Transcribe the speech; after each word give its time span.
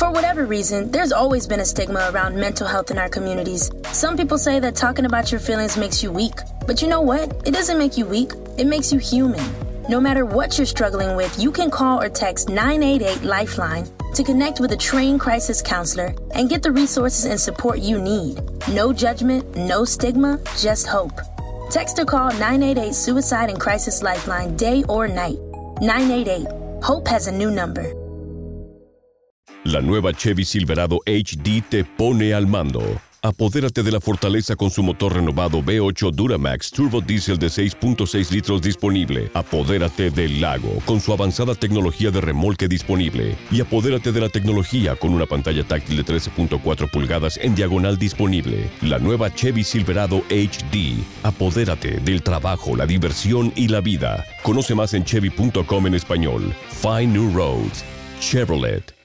For 0.00 0.10
whatever 0.10 0.46
reason, 0.46 0.90
there's 0.90 1.12
always 1.12 1.46
been 1.46 1.60
a 1.60 1.64
stigma 1.66 2.08
around 2.10 2.34
mental 2.34 2.66
health 2.66 2.90
in 2.90 2.96
our 2.96 3.10
communities. 3.10 3.70
Some 3.92 4.16
people 4.16 4.38
say 4.38 4.58
that 4.58 4.74
talking 4.74 5.04
about 5.04 5.30
your 5.30 5.40
feelings 5.42 5.76
makes 5.76 6.02
you 6.02 6.10
weak. 6.10 6.32
But 6.66 6.80
you 6.80 6.88
know 6.88 7.02
what? 7.02 7.46
It 7.46 7.52
doesn't 7.52 7.76
make 7.76 7.98
you 7.98 8.06
weak, 8.06 8.32
it 8.56 8.66
makes 8.66 8.94
you 8.94 8.98
human. 8.98 9.44
No 9.90 10.00
matter 10.00 10.24
what 10.24 10.56
you're 10.56 10.66
struggling 10.66 11.16
with, 11.16 11.38
you 11.38 11.52
can 11.52 11.70
call 11.70 12.00
or 12.00 12.08
text 12.08 12.48
988 12.48 13.24
Lifeline 13.24 13.86
to 14.14 14.24
connect 14.24 14.58
with 14.58 14.72
a 14.72 14.76
trained 14.78 15.20
crisis 15.20 15.60
counselor 15.60 16.14
and 16.34 16.48
get 16.48 16.62
the 16.62 16.72
resources 16.72 17.26
and 17.26 17.38
support 17.38 17.80
you 17.80 18.00
need. 18.00 18.40
No 18.68 18.94
judgment, 18.94 19.54
no 19.54 19.84
stigma, 19.84 20.40
just 20.56 20.86
hope. 20.86 21.20
Text 21.70 21.98
or 21.98 22.06
call 22.06 22.30
988 22.30 22.94
Suicide 22.94 23.50
and 23.50 23.60
Crisis 23.60 24.02
Lifeline 24.02 24.56
day 24.56 24.82
or 24.88 25.06
night. 25.08 25.36
988. 25.82 26.46
Hope 26.82 27.06
has 27.06 27.26
a 27.26 27.32
new 27.32 27.50
number. 27.50 27.99
La 29.64 29.82
nueva 29.82 30.14
Chevy 30.14 30.46
Silverado 30.46 31.00
HD 31.04 31.62
te 31.68 31.84
pone 31.84 32.32
al 32.32 32.46
mando. 32.46 32.80
Apodérate 33.20 33.82
de 33.82 33.92
la 33.92 34.00
fortaleza 34.00 34.56
con 34.56 34.70
su 34.70 34.82
motor 34.82 35.16
renovado 35.16 35.60
V8 35.60 36.12
Duramax 36.12 36.70
Turbo 36.70 37.02
Diesel 37.02 37.38
de 37.38 37.48
6.6 37.48 38.30
litros 38.30 38.62
disponible. 38.62 39.30
Apodérate 39.34 40.10
del 40.10 40.40
lago 40.40 40.80
con 40.86 40.98
su 40.98 41.12
avanzada 41.12 41.54
tecnología 41.54 42.10
de 42.10 42.22
remolque 42.22 42.68
disponible. 42.68 43.36
Y 43.50 43.60
apodérate 43.60 44.12
de 44.12 44.20
la 44.22 44.30
tecnología 44.30 44.96
con 44.96 45.12
una 45.12 45.26
pantalla 45.26 45.62
táctil 45.62 45.98
de 45.98 46.06
13.4 46.06 46.90
pulgadas 46.90 47.36
en 47.36 47.54
diagonal 47.54 47.98
disponible. 47.98 48.70
La 48.80 48.98
nueva 48.98 49.34
Chevy 49.34 49.62
Silverado 49.62 50.22
HD. 50.30 51.04
Apodérate 51.22 52.00
del 52.00 52.22
trabajo, 52.22 52.74
la 52.76 52.86
diversión 52.86 53.52
y 53.56 53.68
la 53.68 53.82
vida. 53.82 54.24
Conoce 54.42 54.74
más 54.74 54.94
en 54.94 55.04
chevy.com 55.04 55.86
en 55.86 55.94
español. 55.94 56.54
Find 56.70 57.12
New 57.12 57.34
Roads. 57.34 57.84
Chevrolet. 58.20 58.99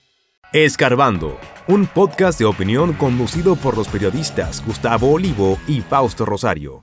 Escarbando, 0.64 1.38
un 1.68 1.86
podcast 1.86 2.40
de 2.40 2.46
opinión 2.46 2.94
conducido 2.94 3.58
por 3.58 3.76
los 3.76 3.90
periodistas 3.90 4.64
Gustavo 4.66 5.12
Olivo 5.12 5.58
y 5.68 5.82
Fausto 5.82 6.24
Rosario. 6.24 6.82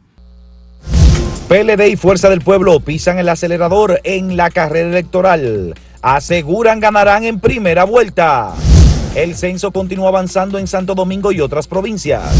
PLD 1.48 1.88
y 1.88 1.96
Fuerza 1.96 2.28
del 2.28 2.42
Pueblo 2.42 2.80
pisan 2.80 3.18
el 3.18 3.30
acelerador 3.30 3.98
en 4.04 4.36
la 4.36 4.50
carrera 4.50 4.90
electoral. 4.90 5.72
Aseguran 6.02 6.80
ganarán 6.80 7.24
en 7.24 7.40
primera 7.40 7.84
vuelta. 7.84 8.52
El 9.14 9.34
censo 9.36 9.72
continúa 9.72 10.08
avanzando 10.08 10.58
en 10.58 10.66
Santo 10.66 10.94
Domingo 10.94 11.32
y 11.32 11.40
otras 11.40 11.66
provincias. 11.66 12.30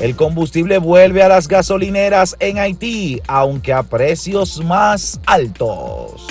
El 0.00 0.16
combustible 0.16 0.78
vuelve 0.78 1.22
a 1.22 1.28
las 1.28 1.46
gasolineras 1.46 2.34
en 2.40 2.58
Haití, 2.58 3.22
aunque 3.28 3.72
a 3.72 3.84
precios 3.84 4.64
más 4.64 5.20
altos. 5.26 6.26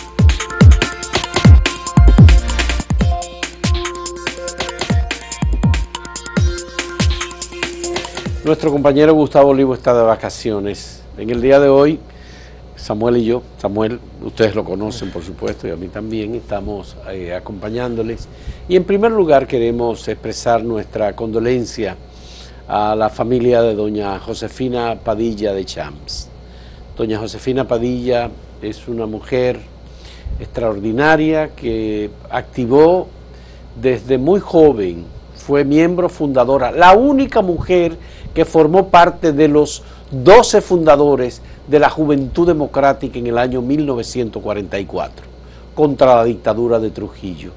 Nuestro 8.44 8.72
compañero 8.72 9.14
Gustavo 9.14 9.50
Olivo 9.50 9.76
está 9.76 9.94
de 9.94 10.02
vacaciones. 10.02 11.04
En 11.16 11.30
el 11.30 11.44
día 11.44 11.60
de 11.60 11.70
hoy, 11.70 12.00
Samuel 12.76 13.18
y 13.18 13.26
yo, 13.26 13.44
Samuel, 13.60 14.00
ustedes 14.24 14.56
lo 14.56 14.66
conocen 14.66 15.12
por 15.12 15.22
supuesto 15.22 15.68
y 15.68 15.72
a 15.72 15.76
mí 15.76 15.90
también, 15.90 16.34
estamos 16.34 16.98
eh, 17.12 17.36
acompañándoles. 17.36 18.28
Y 18.68 18.76
en 18.76 18.84
primer 18.84 19.12
lugar 19.12 19.46
queremos 19.46 20.08
expresar 20.08 20.64
nuestra 20.64 21.16
condolencia 21.16 21.96
a 22.68 22.96
la 22.96 23.12
familia 23.12 23.62
de 23.62 23.76
doña 23.76 24.18
Josefina 24.18 24.98
Padilla 25.04 25.54
de 25.54 25.64
Champs. 25.64 26.28
Doña 26.98 27.20
Josefina 27.20 27.68
Padilla 27.68 28.32
es 28.60 28.88
una 28.88 29.06
mujer 29.06 29.60
extraordinaria 30.40 31.50
que 31.50 32.10
activó 32.32 33.08
desde 33.80 34.18
muy 34.18 34.40
joven, 34.40 35.06
fue 35.36 35.64
miembro 35.64 36.10
fundadora, 36.10 36.72
la 36.72 36.94
única 36.94 37.42
mujer 37.42 37.98
que 38.34 38.46
formó 38.46 38.90
parte 38.90 39.34
de 39.34 39.48
los 39.48 39.84
12 40.12 40.62
fundadores 40.62 41.42
de 41.68 41.80
la 41.80 41.90
Juventud 41.90 42.48
Democrática 42.48 43.20
en 43.20 43.28
el 43.28 43.38
año 43.38 43.62
1944 43.62 45.26
contra 45.76 46.16
la 46.18 46.24
dictadura 46.24 46.80
de 46.80 46.92
Trujillo. 46.92 47.52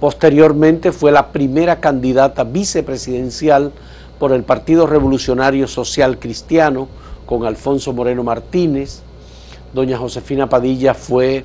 Posteriormente 0.00 0.92
fue 0.92 1.10
la 1.10 1.28
primera 1.28 1.80
candidata 1.80 2.44
vicepresidencial 2.44 3.72
por 4.18 4.32
el 4.32 4.42
Partido 4.42 4.86
Revolucionario 4.86 5.66
Social 5.66 6.18
Cristiano 6.18 6.88
con 7.24 7.44
Alfonso 7.46 7.92
Moreno 7.92 8.22
Martínez. 8.22 9.00
Doña 9.72 9.96
Josefina 9.96 10.48
Padilla 10.48 10.92
fue 10.94 11.44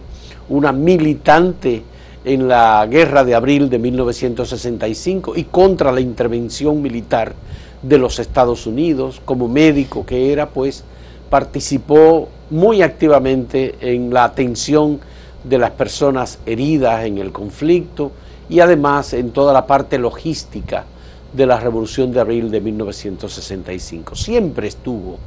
una 0.49 0.71
militante 0.71 1.83
en 2.23 2.47
la 2.47 2.85
Guerra 2.89 3.23
de 3.23 3.35
Abril 3.35 3.69
de 3.69 3.79
1965 3.79 5.35
y 5.35 5.45
contra 5.45 5.91
la 5.91 6.01
intervención 6.01 6.81
militar 6.81 7.33
de 7.81 7.97
los 7.97 8.19
Estados 8.19 8.67
Unidos, 8.67 9.21
como 9.25 9.47
médico 9.47 10.05
que 10.05 10.31
era, 10.31 10.49
pues 10.49 10.83
participó 11.29 12.29
muy 12.49 12.81
activamente 12.81 13.75
en 13.81 14.13
la 14.13 14.25
atención 14.25 14.99
de 15.43 15.57
las 15.57 15.71
personas 15.71 16.39
heridas 16.45 17.05
en 17.05 17.17
el 17.17 17.31
conflicto 17.31 18.11
y 18.49 18.59
además 18.59 19.13
en 19.13 19.31
toda 19.31 19.53
la 19.53 19.65
parte 19.65 19.97
logística 19.97 20.85
de 21.33 21.45
la 21.45 21.59
Revolución 21.59 22.11
de 22.11 22.19
Abril 22.19 22.51
de 22.51 22.59
1965. 22.59 24.15
Siempre 24.15 24.67
estuvo 24.67 25.17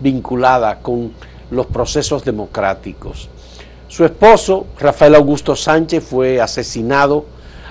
vinculada 0.00 0.80
con 0.80 1.12
los 1.50 1.66
procesos 1.66 2.24
democráticos. 2.24 3.30
Su 3.88 4.04
esposo, 4.04 4.66
Rafael 4.78 5.14
Augusto 5.14 5.56
Sánchez, 5.56 6.04
fue 6.04 6.40
asesinado 6.40 7.24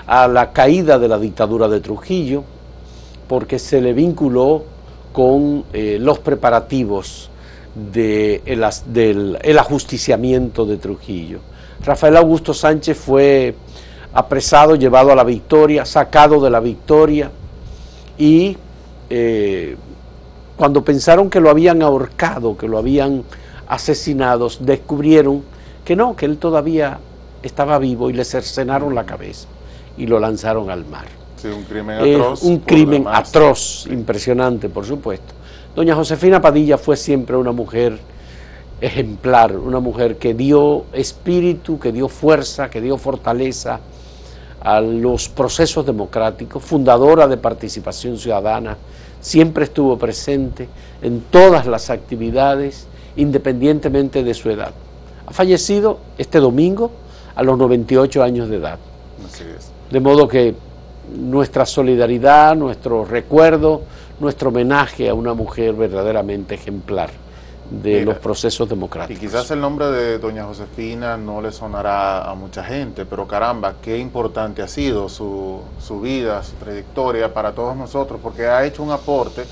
a 0.06 0.26
la 0.26 0.52
caída 0.52 0.98
de 0.98 1.08
la 1.08 1.18
dictadura 1.18 1.68
de 1.68 1.80
Trujillo 1.80 2.44
porque 3.28 3.58
se 3.58 3.80
le 3.80 3.92
vinculó 3.92 4.64
con 5.12 5.64
eh, 5.72 5.98
los 6.00 6.18
preparativos 6.18 7.30
del 7.74 9.38
el 9.42 9.58
ajusticiamiento 9.58 10.64
de 10.66 10.76
Trujillo. 10.76 11.40
Rafael 11.84 12.16
Augusto 12.16 12.54
Sánchez 12.54 12.96
fue 12.96 13.54
apresado, 14.12 14.76
llevado 14.76 15.12
a 15.12 15.14
la 15.14 15.24
victoria, 15.24 15.84
sacado 15.84 16.40
de 16.40 16.50
la 16.50 16.60
victoria 16.60 17.30
y 18.16 18.56
eh, 19.10 19.76
cuando 20.56 20.84
pensaron 20.84 21.30
que 21.30 21.40
lo 21.40 21.50
habían 21.50 21.82
ahorcado, 21.82 22.56
que 22.56 22.68
lo 22.68 22.78
habían 22.78 23.24
asesinado, 23.66 24.48
descubrieron 24.60 25.42
que 25.84 25.96
no, 25.96 26.14
que 26.14 26.26
él 26.26 26.38
todavía 26.38 26.98
estaba 27.42 27.78
vivo 27.78 28.08
y 28.08 28.12
le 28.12 28.24
cercenaron 28.24 28.94
la 28.94 29.04
cabeza 29.04 29.48
y 29.96 30.06
lo 30.06 30.18
lanzaron 30.20 30.70
al 30.70 30.84
mar 30.84 31.23
un 31.52 31.64
crimen 31.64 31.98
atroz. 31.98 32.42
un 32.42 32.58
crimen 32.58 33.04
atroz, 33.06 33.86
impresionante, 33.90 34.68
por 34.68 34.84
supuesto. 34.84 35.34
Doña 35.74 35.94
Josefina 35.94 36.40
Padilla 36.40 36.78
fue 36.78 36.96
siempre 36.96 37.36
una 37.36 37.52
mujer 37.52 37.98
ejemplar, 38.80 39.56
una 39.56 39.80
mujer 39.80 40.18
que 40.18 40.34
dio 40.34 40.84
espíritu, 40.92 41.78
que 41.78 41.92
dio 41.92 42.08
fuerza, 42.08 42.70
que 42.70 42.80
dio 42.80 42.96
fortaleza 42.96 43.80
a 44.60 44.80
los 44.80 45.28
procesos 45.28 45.84
democráticos, 45.84 46.62
fundadora 46.62 47.28
de 47.28 47.36
participación 47.36 48.16
ciudadana, 48.18 48.76
siempre 49.20 49.64
estuvo 49.64 49.98
presente 49.98 50.68
en 51.02 51.20
todas 51.30 51.66
las 51.66 51.90
actividades, 51.90 52.86
independientemente 53.16 54.22
de 54.22 54.34
su 54.34 54.50
edad. 54.50 54.72
Ha 55.26 55.32
fallecido 55.32 55.98
este 56.18 56.40
domingo 56.40 56.90
a 57.34 57.42
los 57.42 57.58
98 57.58 58.22
años 58.22 58.48
de 58.48 58.56
edad. 58.56 58.78
De 59.90 60.00
modo 60.00 60.28
que 60.28 60.54
nuestra 61.16 61.66
solidaridad, 61.66 62.54
nuestro 62.56 63.04
recuerdo, 63.04 63.82
nuestro 64.20 64.48
homenaje 64.50 65.08
a 65.08 65.14
una 65.14 65.34
mujer 65.34 65.74
verdaderamente 65.74 66.54
ejemplar 66.54 67.10
de 67.70 68.04
los 68.04 68.18
procesos 68.18 68.68
democráticos. 68.68 69.22
Y 69.22 69.26
quizás 69.26 69.50
el 69.50 69.60
nombre 69.60 69.86
de 69.86 70.18
doña 70.18 70.44
Josefina 70.44 71.16
no 71.16 71.40
le 71.40 71.50
sonará 71.50 72.30
a 72.30 72.34
mucha 72.34 72.62
gente, 72.62 73.06
pero 73.06 73.26
caramba, 73.26 73.76
qué 73.82 73.98
importante 73.98 74.62
ha 74.62 74.68
sido 74.68 75.08
su, 75.08 75.60
su 75.80 76.00
vida, 76.00 76.42
su 76.42 76.52
trayectoria 76.56 77.32
para 77.32 77.52
todos 77.52 77.76
nosotros, 77.76 78.20
porque 78.22 78.46
ha 78.46 78.64
hecho 78.64 78.82
un 78.82 78.90
aporte 78.90 79.44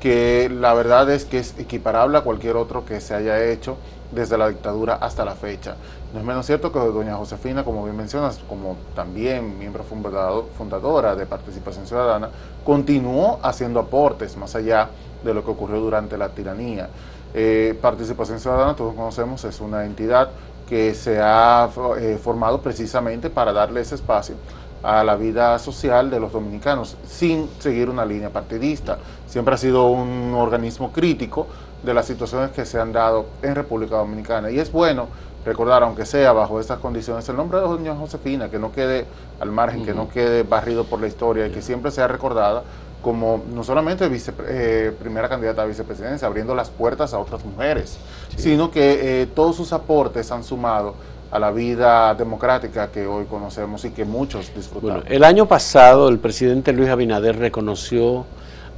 que 0.00 0.50
la 0.52 0.74
verdad 0.74 1.10
es 1.10 1.24
que 1.24 1.38
es 1.38 1.54
equiparable 1.58 2.18
a 2.18 2.20
cualquier 2.22 2.56
otro 2.56 2.84
que 2.84 3.00
se 3.00 3.14
haya 3.14 3.44
hecho 3.44 3.76
desde 4.12 4.38
la 4.38 4.48
dictadura 4.48 4.94
hasta 4.94 5.24
la 5.24 5.34
fecha. 5.34 5.76
No 6.12 6.20
es 6.20 6.24
menos 6.24 6.46
cierto 6.46 6.72
que 6.72 6.78
doña 6.78 7.16
Josefina, 7.16 7.64
como 7.64 7.84
bien 7.84 7.96
mencionas, 7.96 8.40
como 8.48 8.76
también 8.94 9.58
miembro 9.58 9.84
fundadora 9.84 11.14
de 11.14 11.26
Participación 11.26 11.86
Ciudadana, 11.86 12.30
continuó 12.64 13.38
haciendo 13.42 13.78
aportes 13.80 14.34
más 14.38 14.54
allá 14.54 14.88
de 15.22 15.34
lo 15.34 15.44
que 15.44 15.50
ocurrió 15.50 15.80
durante 15.80 16.16
la 16.16 16.30
tiranía. 16.30 16.88
Eh, 17.34 17.78
Participación 17.82 18.40
Ciudadana, 18.40 18.74
todos 18.74 18.94
conocemos, 18.94 19.44
es 19.44 19.60
una 19.60 19.84
entidad 19.84 20.30
que 20.66 20.94
se 20.94 21.20
ha 21.20 21.68
eh, 21.98 22.18
formado 22.22 22.62
precisamente 22.62 23.28
para 23.28 23.52
darle 23.52 23.82
ese 23.82 23.94
espacio 23.94 24.36
a 24.82 25.04
la 25.04 25.16
vida 25.16 25.58
social 25.58 26.10
de 26.10 26.20
los 26.20 26.32
dominicanos, 26.32 26.96
sin 27.06 27.50
seguir 27.58 27.90
una 27.90 28.06
línea 28.06 28.30
partidista. 28.30 28.98
Siempre 29.26 29.54
ha 29.54 29.58
sido 29.58 29.88
un 29.88 30.32
organismo 30.34 30.90
crítico 30.90 31.48
de 31.82 31.94
las 31.94 32.06
situaciones 32.06 32.50
que 32.50 32.64
se 32.64 32.80
han 32.80 32.92
dado 32.92 33.26
en 33.42 33.54
República 33.54 33.96
Dominicana. 33.96 34.50
Y 34.50 34.58
es 34.58 34.72
bueno 34.72 35.08
recordar, 35.44 35.82
aunque 35.82 36.04
sea 36.04 36.32
bajo 36.32 36.60
estas 36.60 36.78
condiciones, 36.78 37.28
el 37.28 37.36
nombre 37.36 37.58
de 37.58 37.64
doña 37.64 37.94
Josefina, 37.94 38.50
que 38.50 38.58
no 38.58 38.72
quede 38.72 39.06
al 39.40 39.50
margen, 39.50 39.84
que 39.84 39.94
no 39.94 40.08
quede 40.08 40.42
barrido 40.42 40.84
por 40.84 41.00
la 41.00 41.06
historia 41.06 41.46
y 41.46 41.50
que 41.50 41.62
siempre 41.62 41.90
sea 41.90 42.08
recordada 42.08 42.62
como 43.02 43.42
no 43.54 43.62
solamente 43.62 44.08
vice, 44.08 44.32
eh, 44.48 44.92
primera 44.98 45.28
candidata 45.28 45.62
a 45.62 45.66
vicepresidencia, 45.66 46.26
abriendo 46.26 46.54
las 46.54 46.70
puertas 46.70 47.14
a 47.14 47.18
otras 47.18 47.44
mujeres, 47.44 47.96
sino 48.36 48.70
que 48.70 49.22
eh, 49.22 49.26
todos 49.26 49.56
sus 49.56 49.72
aportes 49.72 50.32
han 50.32 50.42
sumado 50.42 50.94
a 51.30 51.38
la 51.38 51.50
vida 51.50 52.14
democrática 52.14 52.88
que 52.88 53.06
hoy 53.06 53.26
conocemos 53.26 53.84
y 53.84 53.90
que 53.90 54.04
muchos 54.04 54.52
disfrutamos. 54.54 55.04
el 55.06 55.24
año 55.24 55.46
pasado 55.46 56.08
el 56.08 56.18
presidente 56.18 56.72
Luis 56.72 56.88
Abinader 56.88 57.38
reconoció 57.38 58.24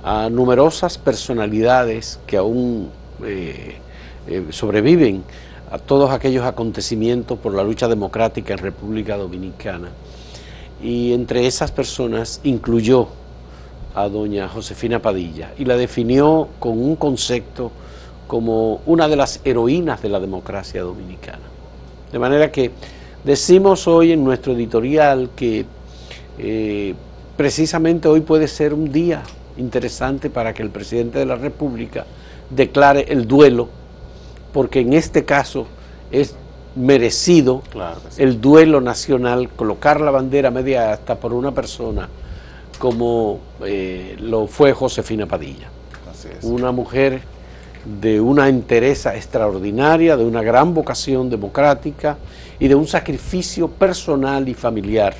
a 0.02 0.28
numerosas 0.28 0.98
personalidades 0.98 2.18
que 2.26 2.36
aún 2.36 2.90
eh, 3.24 3.78
sobreviven 4.50 5.22
a 5.70 5.78
todos 5.78 6.10
aquellos 6.10 6.44
acontecimientos 6.44 7.38
por 7.38 7.54
la 7.54 7.62
lucha 7.62 7.88
democrática 7.88 8.52
en 8.54 8.58
República 8.58 9.16
Dominicana. 9.16 9.88
Y 10.82 11.12
entre 11.12 11.46
esas 11.46 11.70
personas 11.70 12.40
incluyó 12.42 13.08
a 13.94 14.08
doña 14.08 14.48
Josefina 14.48 15.00
Padilla 15.00 15.52
y 15.58 15.64
la 15.64 15.76
definió 15.76 16.48
con 16.58 16.78
un 16.78 16.96
concepto 16.96 17.70
como 18.26 18.80
una 18.86 19.08
de 19.08 19.16
las 19.16 19.40
heroínas 19.44 20.02
de 20.02 20.08
la 20.08 20.20
democracia 20.20 20.82
dominicana. 20.82 21.42
De 22.12 22.18
manera 22.18 22.50
que 22.50 22.70
decimos 23.24 23.86
hoy 23.86 24.12
en 24.12 24.24
nuestro 24.24 24.52
editorial 24.52 25.30
que 25.36 25.66
eh, 26.38 26.94
precisamente 27.36 28.08
hoy 28.08 28.20
puede 28.20 28.48
ser 28.48 28.72
un 28.72 28.90
día 28.90 29.22
interesante 29.56 30.30
para 30.30 30.54
que 30.54 30.62
el 30.62 30.70
presidente 30.70 31.18
de 31.18 31.26
la 31.26 31.36
República 31.36 32.06
declare 32.50 33.06
el 33.08 33.26
duelo, 33.26 33.68
porque 34.52 34.80
en 34.80 34.92
este 34.92 35.24
caso 35.24 35.66
es 36.10 36.34
merecido 36.76 37.62
el 38.16 38.40
duelo 38.40 38.80
nacional, 38.80 39.48
colocar 39.50 40.00
la 40.00 40.10
bandera 40.10 40.50
media 40.50 40.92
hasta 40.92 41.16
por 41.16 41.32
una 41.32 41.52
persona 41.52 42.08
como 42.78 43.40
eh, 43.64 44.16
lo 44.20 44.46
fue 44.46 44.72
Josefina 44.72 45.26
Padilla. 45.26 45.68
Una 46.42 46.72
mujer 46.72 47.20
de 48.00 48.20
una 48.20 48.48
entereza 48.48 49.16
extraordinaria, 49.16 50.16
de 50.16 50.24
una 50.24 50.42
gran 50.42 50.74
vocación 50.74 51.30
democrática 51.30 52.16
y 52.58 52.68
de 52.68 52.74
un 52.74 52.86
sacrificio 52.86 53.68
personal 53.68 54.48
y 54.48 54.54
familiar 54.54 55.14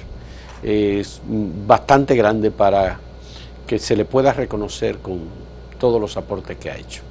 bastante 1.67 2.15
grande 2.15 2.51
para 2.51 2.99
que 3.67 3.79
se 3.79 3.97
le 3.97 4.05
pueda 4.05 4.33
reconocer 4.33 4.99
con 4.99 5.21
todos 5.79 6.01
los 6.01 6.17
aportes 6.17 6.57
que 6.59 6.71
ha 6.71 6.77
hecho. 6.77 7.03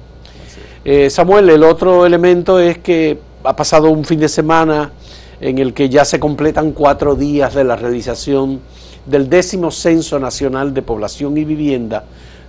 Eh, 0.82 1.10
Samuel, 1.10 1.50
el 1.50 1.62
otro 1.62 2.06
elemento 2.06 2.58
es 2.58 2.78
que 2.78 3.18
ha 3.44 3.54
pasado 3.54 3.90
un 3.90 4.02
fin 4.06 4.18
de 4.18 4.30
semana 4.30 4.90
en 5.38 5.58
el 5.58 5.74
que 5.74 5.90
ya 5.90 6.06
se 6.06 6.18
completan 6.18 6.72
cuatro 6.72 7.16
días 7.16 7.52
de 7.52 7.64
la 7.64 7.76
realización 7.76 8.60
del 9.04 9.28
décimo 9.28 9.70
Censo 9.70 10.18
Nacional 10.18 10.72
de 10.72 10.80
Población 10.80 11.36
y 11.36 11.44
Vivienda 11.44 12.04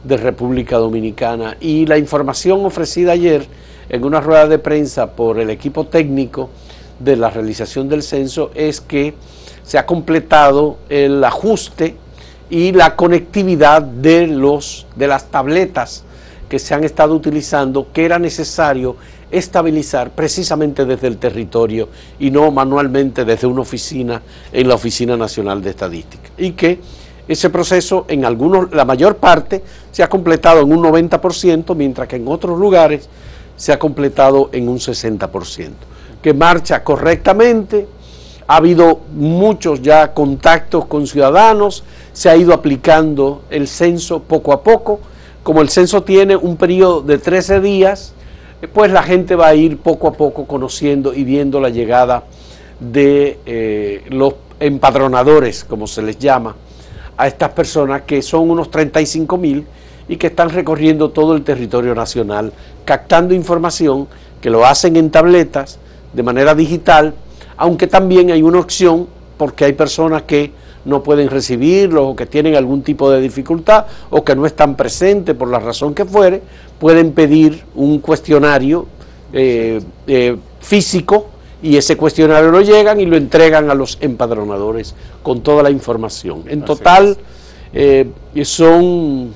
de 0.06 0.16
República 0.16 0.78
Dominicana. 0.78 1.58
Y 1.60 1.86
la 1.86 1.98
información 1.98 2.66
ofrecida 2.66 3.12
ayer 3.12 3.46
en 3.90 4.06
una 4.06 4.22
rueda 4.22 4.48
de 4.48 4.60
prensa 4.60 5.12
por 5.12 5.38
el 5.38 5.50
equipo 5.50 5.88
técnico 5.88 6.50
de 7.00 7.18
la 7.18 7.32
realización 7.32 7.90
del 7.90 8.02
censo 8.02 8.52
es 8.56 8.80
que 8.80 9.14
se 9.64 9.78
ha 9.78 9.86
completado 9.86 10.78
el 10.88 11.22
ajuste 11.22 11.98
y 12.50 12.72
la 12.72 12.96
conectividad 12.96 13.82
de, 13.82 14.28
los, 14.28 14.88
de 14.96 15.08
las 15.08 15.26
tabletas 15.26 16.06
que 16.52 16.60
se 16.60 16.74
han 16.74 16.84
estado 16.84 17.16
utilizando, 17.16 17.94
que 17.94 18.04
era 18.04 18.20
necesario 18.20 18.98
estabilizar 19.32 20.12
precisamente 20.12 20.84
desde 20.84 21.08
el 21.08 21.16
territorio 21.16 21.88
y 22.20 22.30
no 22.30 22.52
manualmente 22.52 23.24
desde 23.24 23.48
una 23.48 23.62
oficina 23.62 24.22
en 24.52 24.68
la 24.68 24.76
Oficina 24.76 25.16
Nacional 25.16 25.62
de 25.62 25.70
Estadística. 25.70 26.30
Y 26.38 26.52
que 26.52 26.82
ese 27.26 27.50
proceso 27.50 28.04
en 28.10 28.26
algunos, 28.26 28.70
la 28.74 28.84
mayor 28.84 29.16
parte, 29.16 29.64
se 29.94 30.04
ha 30.04 30.10
completado 30.10 30.60
en 30.60 30.74
un 30.74 30.84
90%, 30.84 31.74
mientras 31.74 32.10
que 32.10 32.18
en 32.18 32.28
otros 32.28 32.60
lugares 32.60 33.08
se 33.56 33.72
ha 33.72 33.80
completado 33.80 34.50
en 34.52 34.68
un 34.68 34.78
60%, 34.78 35.72
que 36.22 36.34
marcha 36.34 36.84
correctamente, 36.84 37.88
ha 38.46 38.58
habido 38.58 39.00
muchos 39.16 39.82
ya 39.82 40.14
contactos 40.14 40.84
con 40.84 41.08
ciudadanos, 41.08 41.86
se 42.12 42.30
ha 42.30 42.36
ido 42.36 42.54
aplicando 42.54 43.44
el 43.50 43.70
censo 43.70 44.24
poco 44.24 44.52
a 44.52 44.62
poco, 44.62 45.00
como 45.44 45.62
el 45.62 45.70
censo 45.70 46.04
tiene 46.04 46.36
un 46.36 46.58
periodo 46.58 47.02
de 47.02 47.18
13 47.18 47.62
días, 47.62 48.14
pues 48.74 48.92
la 48.92 49.04
gente 49.04 49.36
va 49.36 49.48
a 49.48 49.56
ir 49.56 49.78
poco 49.78 50.08
a 50.08 50.14
poco 50.14 50.46
conociendo 50.46 51.14
y 51.14 51.24
viendo 51.24 51.60
la 51.60 51.70
llegada 51.70 52.24
de 52.80 53.40
eh, 53.46 54.04
los 54.10 54.36
empadronadores, 54.60 55.64
como 55.64 55.88
se 55.88 56.04
les 56.04 56.20
llama, 56.20 56.56
a 57.18 57.28
estas 57.28 57.50
personas 57.52 58.04
que 58.04 58.22
son 58.22 58.50
unos 58.50 58.70
35 58.70 59.38
mil 59.38 59.66
y 60.08 60.18
que 60.18 60.28
están 60.28 60.50
recorriendo 60.50 61.10
todo 61.10 61.36
el 61.36 61.44
territorio 61.44 61.96
nacional, 61.96 62.54
captando 62.86 63.34
información 63.34 64.08
que 64.42 64.50
lo 64.50 64.66
hacen 64.66 64.96
en 64.96 65.10
tabletas 65.10 65.80
de 66.14 66.24
manera 66.24 66.54
digital, 66.54 67.14
aunque 67.58 67.88
también 67.88 68.32
hay 68.32 68.42
una 68.42 68.60
opción 68.60 69.08
porque 69.38 69.66
hay 69.66 69.74
personas 69.74 70.24
que 70.24 70.52
no 70.86 71.04
pueden 71.04 71.30
recibirlo 71.30 72.08
o 72.08 72.16
que 72.16 72.26
tienen 72.26 72.56
algún 72.56 72.82
tipo 72.82 73.10
de 73.12 73.22
dificultad 73.22 73.86
o 74.10 74.24
que 74.24 74.36
no 74.36 74.46
están 74.46 74.76
presentes 74.76 75.36
por 75.36 75.50
la 75.50 75.60
razón 75.60 75.94
que 75.94 76.06
fuere, 76.06 76.42
pueden 76.80 77.12
pedir 77.12 77.64
un 77.76 78.00
cuestionario 78.00 78.88
eh, 79.34 79.82
eh, 80.08 80.38
físico 80.60 81.28
y 81.64 81.78
ese 81.78 81.96
cuestionario 81.96 82.50
lo 82.50 82.62
llegan 82.62 83.00
y 83.00 83.06
lo 83.06 83.16
entregan 83.18 83.70
a 83.70 83.76
los 83.76 83.98
empadronadores 84.02 84.96
con 85.22 85.42
toda 85.42 85.64
la 85.64 85.70
información. 85.70 86.44
En 86.48 86.64
total 86.64 87.18
eh, 87.74 88.10
son 88.44 89.34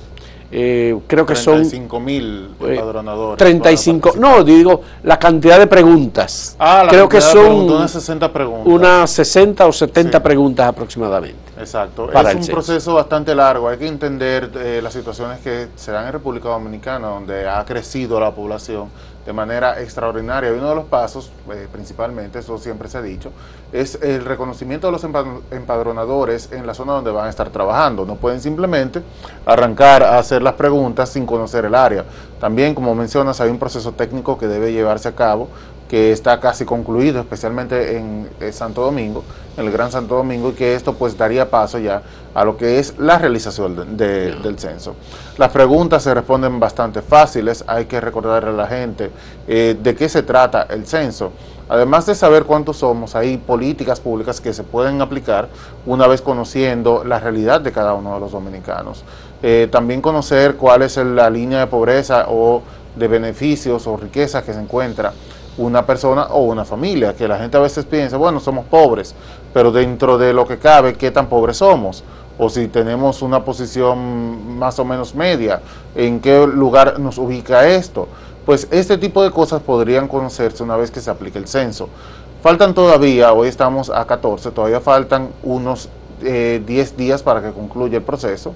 eh, 0.50 0.96
creo 1.06 1.26
que 1.26 1.34
35 1.34 2.00
mil 2.00 2.50
eh, 2.60 2.74
empadronadores. 2.74 3.38
35, 3.38 4.12
no, 4.18 4.44
digo 4.44 4.80
la 5.02 5.18
cantidad 5.18 5.58
de 5.58 5.66
preguntas. 5.66 6.56
Ah, 6.58 6.86
creo 6.88 7.08
que 7.08 7.20
son 7.20 7.70
unas 7.70 7.90
60 7.90 8.32
preguntas. 8.32 8.66
Unas 8.66 9.10
60 9.10 9.66
o 9.66 9.72
70 9.72 10.22
preguntas 10.22 10.68
aproximadamente. 10.68 11.52
Exacto, 11.58 12.10
es 12.12 12.34
un 12.34 12.46
proceso 12.46 12.94
bastante 12.94 13.34
largo. 13.34 13.68
Hay 13.68 13.78
que 13.78 13.88
entender 13.88 14.50
eh, 14.56 14.80
las 14.82 14.92
situaciones 14.92 15.40
que 15.40 15.68
se 15.74 15.90
dan 15.90 16.06
en 16.06 16.12
República 16.12 16.48
Dominicana, 16.48 17.08
donde 17.08 17.48
ha 17.48 17.64
crecido 17.64 18.20
la 18.20 18.30
población 18.30 18.88
de 19.26 19.32
manera 19.32 19.80
extraordinaria. 19.82 20.50
Y 20.50 20.54
uno 20.54 20.68
de 20.68 20.74
los 20.76 20.84
pasos, 20.84 21.32
eh, 21.50 21.66
principalmente, 21.70 22.38
eso 22.38 22.56
siempre 22.58 22.88
se 22.88 22.98
ha 22.98 23.02
dicho, 23.02 23.32
es 23.72 24.00
el 24.00 24.24
reconocimiento 24.24 24.86
de 24.86 24.92
los 24.92 25.04
empadronadores 25.50 26.52
en 26.52 26.66
la 26.66 26.72
zona 26.72 26.92
donde 26.92 27.10
van 27.10 27.26
a 27.26 27.30
estar 27.30 27.50
trabajando. 27.50 28.06
No 28.06 28.14
pueden 28.14 28.40
simplemente 28.40 29.02
arrancar 29.44 30.04
a 30.04 30.18
hacer 30.18 30.42
las 30.42 30.54
preguntas 30.54 31.10
sin 31.10 31.26
conocer 31.26 31.64
el 31.64 31.74
área. 31.74 32.04
También, 32.40 32.74
como 32.74 32.94
mencionas, 32.94 33.40
hay 33.40 33.50
un 33.50 33.58
proceso 33.58 33.92
técnico 33.92 34.38
que 34.38 34.46
debe 34.46 34.72
llevarse 34.72 35.08
a 35.08 35.14
cabo 35.16 35.48
que 35.88 36.12
está 36.12 36.40
casi 36.40 36.64
concluido, 36.64 37.20
especialmente 37.20 37.96
en 37.96 38.28
eh, 38.40 38.52
Santo 38.52 38.82
Domingo, 38.82 39.24
en 39.56 39.66
el 39.66 39.72
Gran 39.72 39.90
Santo 39.92 40.16
Domingo, 40.16 40.50
y 40.50 40.52
que 40.52 40.74
esto 40.74 40.94
pues 40.94 41.16
daría 41.16 41.48
paso 41.48 41.78
ya 41.78 42.02
a 42.34 42.44
lo 42.44 42.56
que 42.56 42.78
es 42.78 42.98
la 42.98 43.18
realización 43.18 43.96
del 43.96 44.58
censo. 44.58 44.94
Las 45.38 45.50
preguntas 45.50 46.02
se 46.02 46.12
responden 46.12 46.60
bastante 46.60 47.02
fáciles, 47.02 47.64
hay 47.66 47.86
que 47.86 48.00
recordarle 48.00 48.50
a 48.50 48.52
la 48.52 48.66
gente 48.66 49.10
eh, 49.46 49.76
de 49.80 49.94
qué 49.94 50.08
se 50.08 50.22
trata 50.22 50.66
el 50.68 50.86
censo. 50.86 51.32
Además 51.68 52.06
de 52.06 52.14
saber 52.14 52.44
cuántos 52.44 52.76
somos, 52.76 53.16
hay 53.16 53.38
políticas 53.38 53.98
públicas 53.98 54.40
que 54.40 54.52
se 54.52 54.62
pueden 54.62 55.00
aplicar 55.00 55.48
una 55.84 56.06
vez 56.06 56.22
conociendo 56.22 57.02
la 57.04 57.18
realidad 57.18 57.60
de 57.60 57.72
cada 57.72 57.94
uno 57.94 58.14
de 58.14 58.20
los 58.20 58.30
dominicanos. 58.30 59.02
Eh, 59.42 59.68
también 59.70 60.00
conocer 60.00 60.56
cuál 60.56 60.82
es 60.82 60.96
la 60.96 61.28
línea 61.28 61.60
de 61.60 61.66
pobreza 61.66 62.26
o 62.28 62.62
de 62.94 63.08
beneficios 63.08 63.86
o 63.86 63.96
riquezas 63.96 64.44
que 64.44 64.52
se 64.52 64.60
encuentra 64.60 65.12
una 65.58 65.86
persona 65.86 66.26
o 66.26 66.42
una 66.42 66.64
familia, 66.64 67.14
que 67.14 67.26
la 67.26 67.38
gente 67.38 67.56
a 67.56 67.60
veces 67.60 67.84
piensa, 67.84 68.16
bueno, 68.16 68.40
somos 68.40 68.66
pobres, 68.66 69.14
pero 69.54 69.72
dentro 69.72 70.18
de 70.18 70.32
lo 70.32 70.46
que 70.46 70.58
cabe, 70.58 70.94
¿qué 70.94 71.10
tan 71.10 71.28
pobres 71.28 71.58
somos? 71.58 72.04
O 72.38 72.50
si 72.50 72.68
tenemos 72.68 73.22
una 73.22 73.44
posición 73.44 74.58
más 74.58 74.78
o 74.78 74.84
menos 74.84 75.14
media, 75.14 75.60
¿en 75.94 76.20
qué 76.20 76.46
lugar 76.46 76.98
nos 76.98 77.16
ubica 77.18 77.66
esto? 77.66 78.08
Pues 78.44 78.68
este 78.70 78.98
tipo 78.98 79.22
de 79.22 79.30
cosas 79.30 79.62
podrían 79.62 80.06
conocerse 80.06 80.62
una 80.62 80.76
vez 80.76 80.90
que 80.90 81.00
se 81.00 81.10
aplique 81.10 81.38
el 81.38 81.48
censo. 81.48 81.88
Faltan 82.42 82.74
todavía, 82.74 83.32
hoy 83.32 83.48
estamos 83.48 83.90
a 83.90 84.06
14, 84.06 84.50
todavía 84.50 84.80
faltan 84.80 85.30
unos 85.42 85.88
10 86.20 86.30
eh, 86.30 86.94
días 86.96 87.22
para 87.22 87.42
que 87.42 87.50
concluya 87.50 87.98
el 87.98 88.04
proceso 88.04 88.54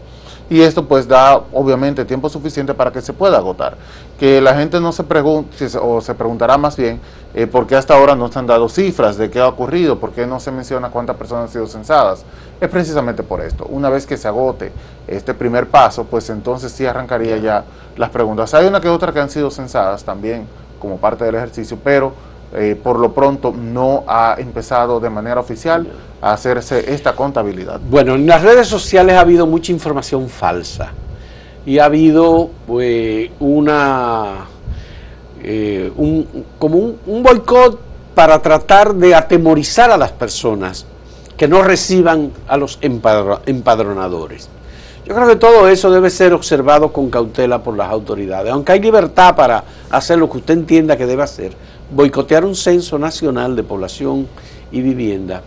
y 0.51 0.61
esto 0.61 0.87
pues 0.87 1.07
da 1.07 1.37
obviamente 1.53 2.05
tiempo 2.05 2.29
suficiente 2.29 2.75
para 2.75 2.91
que 2.91 3.01
se 3.01 3.13
pueda 3.13 3.39
agotar. 3.39 3.77
Que 4.19 4.41
la 4.41 4.55
gente 4.55 4.81
no 4.81 4.93
se 4.93 5.05
pregunte, 5.05 5.67
o 5.81 6.01
se 6.01 6.13
preguntará 6.15 6.59
más 6.59 6.77
bien, 6.77 7.01
eh, 7.33 7.47
por 7.47 7.69
qué 7.69 7.77
hasta 7.77 7.95
ahora 7.95 8.17
no 8.17 8.31
se 8.31 8.39
han 8.41 8.49
dado 8.49 8.69
cifras 8.69 9.17
de 9.17 9.31
qué 9.31 9.39
ha 9.39 9.47
ocurrido, 9.47 10.01
por 10.01 10.11
qué 10.11 10.27
no 10.27 10.41
se 10.41 10.51
menciona 10.51 10.91
cuántas 10.91 11.17
personas 11.17 11.45
han 11.45 11.53
sido 11.53 11.67
censadas. 11.69 12.25
Es 12.61 12.69
precisamente 12.69 13.23
por 13.23 13.41
esto. 13.41 13.65
Una 13.71 13.89
vez 13.89 14.07
que 14.07 14.17
se 14.17 14.27
agote 14.27 14.73
este 15.07 15.35
primer 15.35 15.69
paso, 15.69 16.05
pues 16.05 16.29
entonces 16.31 16.73
sí 16.73 16.85
arrancaría 16.85 17.37
ya 17.37 17.65
las 17.97 18.11
preguntas. 18.11 18.53
Hay 18.53 18.67
una 18.67 18.81
que 18.81 18.89
otra 18.89 19.13
que 19.13 19.21
han 19.21 19.31
sido 19.31 19.53
censadas 19.53 20.03
también 20.03 20.49
como 20.81 20.97
parte 20.97 21.25
del 21.25 21.37
ejercicio, 21.37 21.79
pero 21.83 22.13
eh, 22.53 22.79
por 22.83 22.99
lo 22.99 23.13
pronto 23.13 23.53
no 23.53 24.05
ha 24.09 24.37
empezado 24.39 24.99
de 24.99 25.09
manera 25.09 25.41
oficial 25.41 25.87
a 26.21 26.33
hacerse 26.33 26.93
esta 26.93 27.15
contabilidad. 27.15 27.81
Bueno, 27.89 28.15
en 28.15 28.27
las 28.27 28.43
redes 28.43 28.67
sociales 28.67 29.17
ha 29.17 29.21
habido 29.21 29.47
mucha 29.47 29.73
información 29.73 30.29
falsa 30.29 30.93
y 31.65 31.79
ha 31.79 31.85
habido 31.85 32.51
pues, 32.67 33.31
una 33.39 34.47
eh, 35.43 35.93
como 36.59 36.95
un 37.07 37.23
boicot 37.23 37.79
para 38.15 38.43
tratar 38.43 38.95
de 38.95 39.15
atemorizar 39.15 39.91
a 39.91 39.97
las 39.97 40.13
personas 40.13 40.87
que 41.37 41.49
no 41.49 41.63
reciban 41.63 42.33
a 42.49 42.57
los 42.57 42.79
empadronadores. 42.83 44.49
Yo 45.07 45.15
creo 45.15 45.27
que 45.27 45.37
todo 45.37 45.69
eso 45.69 45.91
debe 45.91 46.11
ser 46.11 46.35
observado 46.35 46.93
con 46.93 47.11
cautela 47.11 47.63
por 47.63 47.77
las 47.77 47.91
autoridades, 47.91 48.53
aunque 48.53 48.73
hay 48.73 48.81
libertad 48.81 49.35
para 49.35 49.65
hacer 49.91 50.19
lo 50.19 50.29
que 50.29 50.37
usted 50.39 50.55
entienda 50.55 50.97
que 50.97 51.07
debe 51.07 51.23
hacer. 51.23 51.53
Boicotear 51.93 52.45
un 52.45 52.55
censo 52.55 52.99
nacional 52.99 53.57
de 53.57 53.63
población 53.63 54.29
y 54.71 54.81
vivienda 54.81 55.43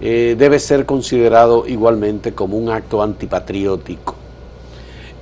eh, 0.00 0.34
debe 0.38 0.58
ser 0.58 0.86
considerado 0.86 1.66
igualmente 1.66 2.32
como 2.32 2.56
un 2.56 2.70
acto 2.70 3.02
antipatriótico. 3.02 4.14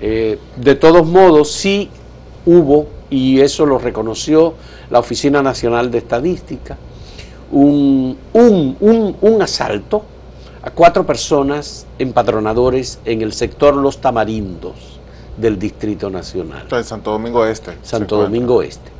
Eh, 0.00 0.38
de 0.56 0.74
todos 0.76 1.06
modos, 1.06 1.50
sí 1.50 1.90
hubo, 2.46 2.86
y 3.10 3.40
eso 3.40 3.66
lo 3.66 3.78
reconoció 3.78 4.54
la 4.90 5.00
Oficina 5.00 5.42
Nacional 5.42 5.90
de 5.90 5.98
Estadística, 5.98 6.76
un, 7.50 8.16
un, 8.34 9.42
asalto 9.42 10.04
a 10.62 10.70
cuatro 10.70 11.04
personas 11.04 11.86
empadronadores 11.98 13.00
en 13.04 13.22
el 13.22 13.32
sector 13.32 13.74
Los 13.74 14.00
Tamarindos 14.00 15.00
del 15.36 15.58
Distrito 15.58 16.10
Nacional. 16.10 16.66
En 16.70 16.84
Santo 16.84 17.10
Domingo 17.10 17.44
Este. 17.46 17.78
Santo 17.82 18.18
Domingo 18.18 18.62
Este. 18.62 18.97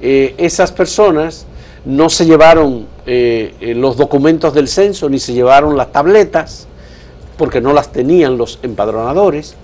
Eh, 0.00 0.34
esas 0.38 0.72
personas 0.72 1.46
no 1.84 2.08
se 2.08 2.26
llevaron 2.26 2.86
eh, 3.06 3.54
eh, 3.60 3.74
los 3.74 3.96
documentos 3.96 4.54
del 4.54 4.68
censo 4.68 5.08
ni 5.08 5.18
se 5.18 5.32
llevaron 5.32 5.76
las 5.76 5.92
tabletas 5.92 6.66
porque 7.36 7.60
no 7.60 7.72
las 7.72 7.92
tenían 7.92 8.36
los 8.36 8.58
empadronadores, 8.62 9.54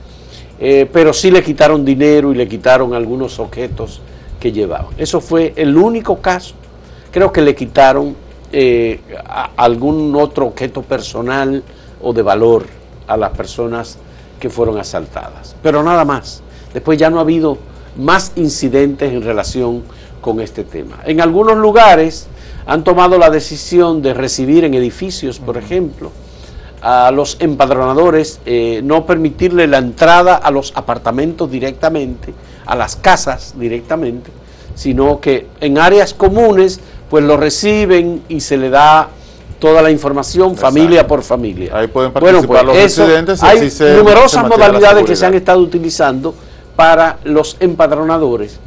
pero 0.93 1.13
sí 1.13 1.33
le 1.33 1.43
quitaron 1.43 1.85
dinero 1.85 2.33
y 2.33 2.37
le 2.37 2.47
quitaron 2.47 2.95
algunos 2.95 3.41
objetos 3.41 4.01
que 4.39 4.53
llevaban. 4.53 4.95
Eso 4.97 5.21
fue 5.21 5.53
el 5.57 5.77
único 5.77 6.19
caso 6.19 6.55
creo 7.11 7.33
que 7.33 7.43
le 7.43 7.57
quitaron 7.57 8.15
algún 9.57 10.15
otro 10.15 10.47
objeto 10.47 10.83
personal 10.83 11.65
o 12.01 12.13
de 12.13 12.23
valor 12.23 12.67
a 13.09 13.17
las 13.17 13.31
personas 13.31 13.99
que 14.39 14.51
fueron 14.51 14.79
asaltadas. 14.79 15.57
Pero 15.63 15.83
nada 15.83 16.05
más. 16.05 16.43
Después 16.73 16.99
ya 16.99 17.09
no 17.09 17.19
ha 17.19 17.23
habido 17.23 17.57
más 17.97 18.33
incidentes 18.37 19.13
en 19.13 19.23
relación 19.23 19.83
con 20.25 20.41
este 20.41 20.65
tema. 20.65 21.01
En 21.05 21.21
algunos 21.21 21.59
lugares 21.59 22.29
han 22.65 22.83
tomado 22.83 23.19
la 23.19 23.29
decisión 23.29 24.01
de 24.01 24.15
recibir 24.15 24.65
en 24.65 24.73
edificios, 24.73 25.39
por 25.39 25.59
ejemplo, 25.59 26.11
a 26.81 27.11
los 27.11 27.37
empadronadores, 27.41 28.41
eh, 28.47 28.81
no 28.83 29.05
permitirle 29.05 29.67
la 29.67 29.77
entrada 29.77 30.37
a 30.37 30.51
los 30.51 30.73
apartamentos 30.77 31.51
directamente, 31.51 32.33
a 32.65 32.75
las 32.75 32.97
casas 32.97 33.53
directamente, 33.59 34.31
sino 34.75 35.21
que 35.21 35.47
en 35.61 35.77
áreas 35.77 36.15
comunes 36.15 36.81
pues 37.11 37.23
lo 37.23 37.37
reciben 37.37 38.23
y 38.31 38.41
se 38.41 38.57
le 38.57 38.71
da 38.71 39.11
toda 39.59 39.83
la 39.83 39.91
información 39.91 40.57
familia 40.57 41.07
por 41.07 41.23
familia. 41.23 41.77
Ahí 41.77 41.89
pueden 41.89 42.13
participar 42.13 42.47
bueno, 42.47 42.73
pues 42.73 42.97
los 42.97 43.07
residentes. 43.07 43.43
Hay 43.43 43.71
numerosas 43.99 44.49
modalidades 44.49 45.05
que 45.05 45.17
se 45.17 45.27
han 45.27 45.35
estado 45.35 45.61
utilizando 45.61 46.35
para 46.77 47.19
los 47.25 47.59
empadronadores, 47.61 48.59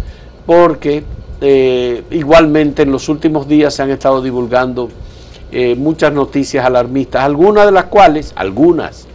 porque 0.46 1.04
eh, 1.40 2.04
igualmente 2.12 2.82
en 2.82 2.92
los 2.92 3.10
últimos 3.10 3.48
días 3.48 3.74
se 3.74 3.84
han 3.84 3.92
estado 3.92 4.22
divulgando 4.22 4.90
eh, 5.52 5.76
muchas 5.76 6.12
noticias 6.12 6.66
alarmistas, 6.66 7.24
algunas 7.24 7.66
de 7.66 7.72
las 7.72 7.86
cuales, 7.86 8.34
algunas 8.36 9.06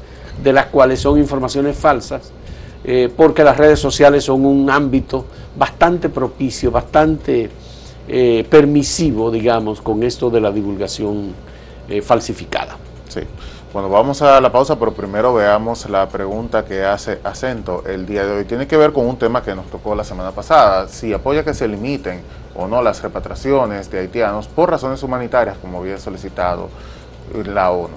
de 0.43 0.53
las 0.53 0.67
cuales 0.67 1.01
son 1.01 1.19
informaciones 1.19 1.77
falsas, 1.77 2.33
eh, 2.85 3.11
porque 3.17 3.45
las 3.45 3.57
redes 3.57 3.81
sociales 3.81 4.25
son 4.25 4.47
un 4.47 4.71
ámbito 4.71 5.27
bastante 5.57 6.09
propicio, 6.09 6.71
bastante 6.71 7.51
permisivo, 8.51 9.31
digamos, 9.31 9.81
con 9.81 10.03
esto 10.03 10.29
de 10.29 10.41
la 10.41 10.51
divulgación 10.51 11.33
falsificada. 12.03 12.77
Sí. 13.09 13.21
Bueno, 13.73 13.89
vamos 13.89 14.21
a 14.21 14.39
la 14.39 14.53
pausa, 14.53 14.79
pero 14.79 14.93
primero 14.93 15.33
veamos 15.33 15.89
la 15.89 16.07
pregunta 16.07 16.63
que 16.63 16.85
hace 16.85 17.21
Acento 17.25 17.83
el 17.87 18.05
día 18.05 18.27
de 18.27 18.33
hoy. 18.33 18.45
Tiene 18.45 18.67
que 18.67 18.77
ver 18.77 18.93
con 18.93 19.07
un 19.07 19.17
tema 19.17 19.43
que 19.43 19.55
nos 19.55 19.65
tocó 19.71 19.95
la 19.95 20.05
semana 20.05 20.31
pasada. 20.31 20.89
Si 20.89 21.11
apoya 21.15 21.43
que 21.43 21.55
se 21.55 21.67
limiten 21.67 22.21
o 22.55 22.69
no 22.69 22.83
las 22.83 23.03
repatriaciones 23.03 23.91
de 23.91 24.01
haitianos 24.01 24.47
por 24.47 24.69
razones 24.69 25.03
humanitarias, 25.03 25.57
como 25.57 25.79
había 25.79 25.97
solicitado 25.97 26.69
la 27.47 27.71
ONU. 27.71 27.95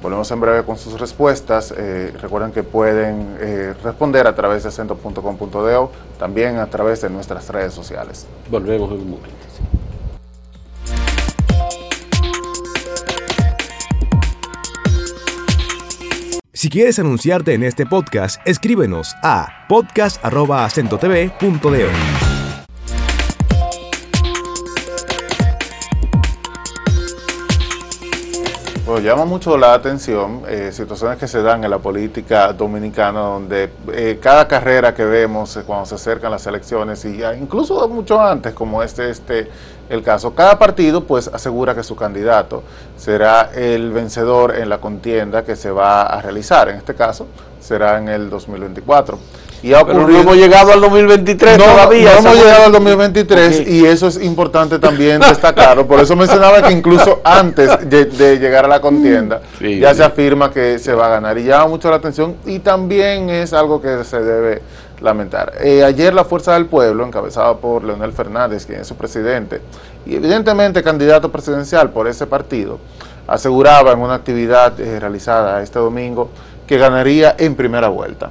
Volvemos 0.00 0.30
en 0.30 0.40
breve 0.40 0.62
con 0.62 0.78
sus 0.78 1.00
respuestas. 1.00 1.74
Eh, 1.76 2.14
recuerden 2.22 2.52
que 2.52 2.62
pueden 2.62 3.36
eh, 3.40 3.74
responder 3.82 4.28
a 4.28 4.34
través 4.36 4.62
de 4.62 4.68
acento.com.de 4.68 5.88
también 6.20 6.58
a 6.58 6.66
través 6.66 7.00
de 7.00 7.10
nuestras 7.10 7.48
redes 7.48 7.74
sociales. 7.74 8.28
Volvemos 8.48 8.92
en 8.92 9.00
un 9.00 9.10
momento. 9.10 9.36
Si 16.56 16.70
quieres 16.70 16.98
anunciarte 16.98 17.52
en 17.52 17.62
este 17.62 17.84
podcast, 17.84 18.40
escríbenos 18.46 19.14
a 19.22 19.66
podcast.acentotv.de. 19.68 22.15
Bueno, 28.86 29.00
llama 29.00 29.24
mucho 29.24 29.58
la 29.58 29.74
atención 29.74 30.42
eh, 30.46 30.70
situaciones 30.70 31.18
que 31.18 31.26
se 31.26 31.42
dan 31.42 31.64
en 31.64 31.70
la 31.70 31.78
política 31.78 32.52
dominicana, 32.52 33.18
donde 33.18 33.68
eh, 33.92 34.20
cada 34.22 34.46
carrera 34.46 34.94
que 34.94 35.04
vemos 35.04 35.56
eh, 35.56 35.64
cuando 35.66 35.86
se 35.86 35.96
acercan 35.96 36.30
las 36.30 36.46
elecciones, 36.46 37.04
y 37.04 37.20
incluso 37.36 37.88
mucho 37.88 38.20
antes, 38.20 38.54
como 38.54 38.84
este, 38.84 39.10
este 39.10 39.50
el 39.88 40.04
caso, 40.04 40.36
cada 40.36 40.56
partido 40.56 41.02
pues 41.02 41.26
asegura 41.26 41.74
que 41.74 41.82
su 41.82 41.96
candidato 41.96 42.62
será 42.96 43.50
el 43.56 43.90
vencedor 43.90 44.54
en 44.54 44.68
la 44.68 44.78
contienda 44.78 45.44
que 45.44 45.56
se 45.56 45.72
va 45.72 46.02
a 46.02 46.22
realizar. 46.22 46.68
En 46.68 46.76
este 46.76 46.94
caso, 46.94 47.26
será 47.58 47.98
en 47.98 48.08
el 48.08 48.30
2024. 48.30 49.18
Y 49.62 49.72
ha 49.72 49.84
Pero 49.84 50.06
no 50.06 50.18
hemos 50.18 50.36
llegado 50.36 50.72
al 50.72 50.80
2023 50.80 51.58
todavía. 51.58 52.12
No 52.14 52.18
hemos 52.18 52.34
llegado 52.36 52.64
al 52.66 52.72
2023 52.72 53.68
y 53.68 53.86
eso 53.86 54.06
es 54.08 54.22
importante 54.22 54.78
también 54.78 55.20
destacarlo. 55.20 55.86
Por 55.86 56.00
eso 56.00 56.14
mencionaba 56.14 56.62
que 56.62 56.72
incluso 56.72 57.20
antes 57.24 57.88
de, 57.88 58.38
llegar 58.38 58.64
a 58.66 58.68
la 58.68 58.80
contienda 58.80 59.40
ya 59.60 59.94
se 59.94 60.04
afirma 60.04 60.50
que 60.50 60.78
se 60.78 60.92
va 60.92 61.06
a 61.06 61.08
ganar 61.08 61.38
y 61.38 61.44
llama 61.44 61.68
mucho 61.68 61.90
la 61.90 61.96
atención 61.96 62.36
y 62.44 62.58
también 62.58 63.30
es 63.30 63.52
algo 63.52 63.80
que 63.80 64.04
se 64.04 64.20
debe 64.20 64.62
lamentar. 65.00 65.52
Eh, 65.60 65.84
ayer 65.84 66.14
la 66.14 66.24
Fuerza 66.24 66.54
del 66.54 66.66
Pueblo, 66.66 67.04
encabezada 67.04 67.56
por 67.56 67.84
Leonel 67.84 68.12
Fernández, 68.12 68.66
quien 68.66 68.80
es 68.80 68.86
su 68.86 68.96
presidente, 68.96 69.60
y 70.04 70.16
evidentemente 70.16 70.82
candidato 70.82 71.30
presidencial 71.30 71.90
por 71.90 72.08
ese 72.08 72.26
partido, 72.26 72.78
aseguraba 73.26 73.92
en 73.92 73.98
una 73.98 74.14
actividad 74.14 74.78
eh, 74.80 75.00
realizada 75.00 75.62
este 75.62 75.78
domingo 75.78 76.30
que 76.66 76.78
ganaría 76.78 77.34
en 77.38 77.54
primera 77.54 77.88
vuelta. 77.88 78.30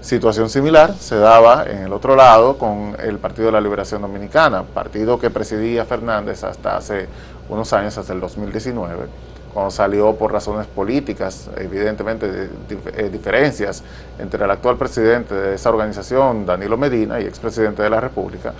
Situación 0.00 0.50
similar 0.50 0.94
se 0.94 1.16
daba 1.16 1.64
en 1.64 1.84
el 1.84 1.92
otro 1.92 2.16
lado 2.16 2.58
con 2.58 2.96
el 3.02 3.18
Partido 3.18 3.46
de 3.46 3.52
la 3.52 3.60
Liberación 3.60 4.02
Dominicana, 4.02 4.62
partido 4.62 5.18
que 5.18 5.30
presidía 5.30 5.84
Fernández 5.84 6.44
hasta 6.44 6.76
hace 6.76 7.06
unos 7.48 7.72
años, 7.72 7.96
hasta 7.98 8.12
el 8.12 8.20
2019, 8.20 9.06
cuando 9.52 9.70
salió 9.70 10.14
por 10.14 10.32
razones 10.32 10.66
políticas, 10.66 11.50
evidentemente 11.56 12.50
eh, 12.68 13.10
diferencias 13.12 13.82
entre 14.18 14.44
el 14.44 14.50
actual 14.50 14.76
presidente 14.76 15.34
de 15.34 15.54
esa 15.54 15.70
organización, 15.70 16.46
Danilo 16.46 16.76
Medina, 16.76 17.20
y 17.20 17.24
expresidente 17.24 17.82
de 17.82 17.90
la 17.90 18.00
República, 18.00 18.52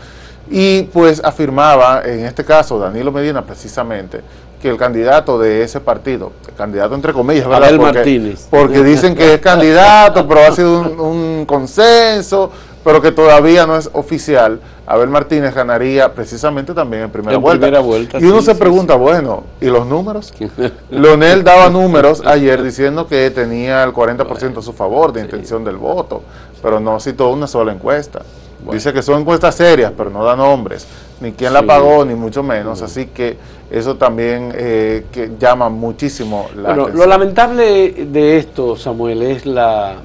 y 0.49 0.83
pues 0.85 1.23
afirmaba, 1.23 2.03
en 2.05 2.27
este 2.27 2.45
caso, 2.45 2.79
Danilo 2.79 3.13
Medina 3.13 3.43
precisamente, 3.43 4.21
que 4.61 4.69
el 4.69 4.77
candidato 4.77 5.39
de 5.39 5.63
ese 5.63 5.81
partido, 5.81 6.33
candidato 6.57 6.95
entre 6.95 7.13
comillas, 7.13 7.49
¿verdad? 7.49 7.71
porque, 7.77 7.99
Martínez. 7.99 8.47
porque 8.51 8.85
dicen 8.85 9.15
que 9.15 9.35
es 9.35 9.41
candidato, 9.41 10.29
pero 10.29 10.41
ha 10.41 10.53
sido 10.53 10.81
un, 10.81 11.45
consenso, 11.47 12.51
pero 12.85 13.01
que 13.01 13.11
todavía 13.11 13.67
no 13.67 13.77
es 13.77 13.89
oficial. 13.93 14.61
Abel 14.87 15.09
Martínez 15.09 15.55
ganaría 15.55 16.13
precisamente 16.13 16.75
también 16.75 17.05
en 17.05 17.11
primera, 17.11 17.39
vuelta. 17.39 18.19
Y 18.19 18.25
uno 18.25 18.43
se 18.43 18.55
pregunta, 18.55 18.97
bueno, 18.97 19.45
¿y 19.61 19.67
los 19.67 19.87
números? 19.87 20.33
Leonel 20.91 21.45
daba 21.45 21.71
números 21.71 22.23
ayer 22.27 22.63
diciendo 22.63 23.07
que 23.07 23.31
tenía 23.31 23.83
el 23.85 23.93
40% 23.93 24.59
a 24.59 24.63
su 24.63 24.73
favor 24.73 25.13
de 25.13 25.23
intención 25.23 25.65
del 25.65 25.77
voto, 25.77 26.23
pero 26.63 26.81
no 26.81 27.01
citó 27.01 27.31
una 27.31 27.47
sola 27.47 27.73
encuesta. 27.73 28.23
Dice 28.71 28.93
que 28.93 29.03
son 29.03 29.21
encuestas 29.21 29.55
serias, 29.55 29.93
pero 29.97 30.11
no 30.11 30.25
da 30.25 30.37
nombres, 30.37 30.87
ni 31.21 31.33
quién 31.33 31.53
la 31.53 31.63
pagó, 31.63 32.05
ni 32.05 32.15
mucho 32.15 32.43
menos. 32.43 32.83
Así 32.83 33.07
que 33.07 33.37
eso 33.71 33.97
también 33.97 34.53
eh, 34.55 35.07
que 35.11 35.33
llama 35.39 35.69
muchísimo 35.69 36.49
la 36.57 36.75
bueno, 36.75 36.89
Lo 36.89 37.07
lamentable 37.07 37.93
de 37.93 38.37
esto, 38.37 38.77
Samuel, 38.77 39.23
es 39.23 39.47
la 39.47 39.97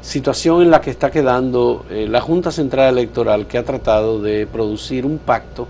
situación 0.00 0.62
en 0.62 0.70
la 0.70 0.80
que 0.80 0.90
está 0.90 1.10
quedando 1.10 1.84
eh, 1.90 2.06
la 2.08 2.20
Junta 2.20 2.50
Central 2.50 2.98
Electoral, 2.98 3.46
que 3.46 3.58
ha 3.58 3.64
tratado 3.64 4.20
de 4.20 4.46
producir 4.46 5.06
un 5.06 5.18
pacto 5.18 5.68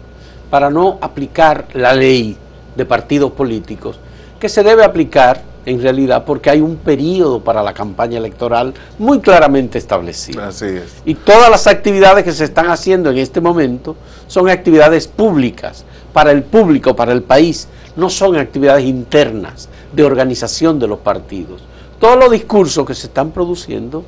para 0.48 0.70
no 0.70 0.98
aplicar 1.00 1.66
la 1.74 1.92
ley 1.92 2.36
de 2.76 2.84
partidos 2.86 3.32
políticos, 3.32 3.98
que 4.38 4.48
se 4.48 4.62
debe 4.62 4.84
aplicar 4.84 5.49
en 5.66 5.82
realidad 5.82 6.24
porque 6.24 6.50
hay 6.50 6.60
un 6.60 6.76
periodo 6.76 7.40
para 7.40 7.62
la 7.62 7.74
campaña 7.74 8.18
electoral 8.18 8.74
muy 8.98 9.20
claramente 9.20 9.78
establecido. 9.78 10.42
Así 10.42 10.66
es. 10.66 11.02
Y 11.04 11.14
todas 11.14 11.50
las 11.50 11.66
actividades 11.66 12.24
que 12.24 12.32
se 12.32 12.44
están 12.44 12.70
haciendo 12.70 13.10
en 13.10 13.18
este 13.18 13.40
momento 13.40 13.96
son 14.26 14.48
actividades 14.48 15.06
públicas, 15.06 15.84
para 16.12 16.30
el 16.32 16.42
público, 16.42 16.96
para 16.96 17.12
el 17.12 17.22
país, 17.22 17.68
no 17.96 18.10
son 18.10 18.36
actividades 18.36 18.84
internas 18.84 19.68
de 19.92 20.04
organización 20.04 20.78
de 20.78 20.86
los 20.86 20.98
partidos. 21.00 21.62
Todos 21.98 22.18
los 22.18 22.30
discursos 22.30 22.86
que 22.86 22.94
se 22.94 23.08
están 23.08 23.30
produciendo 23.30 24.04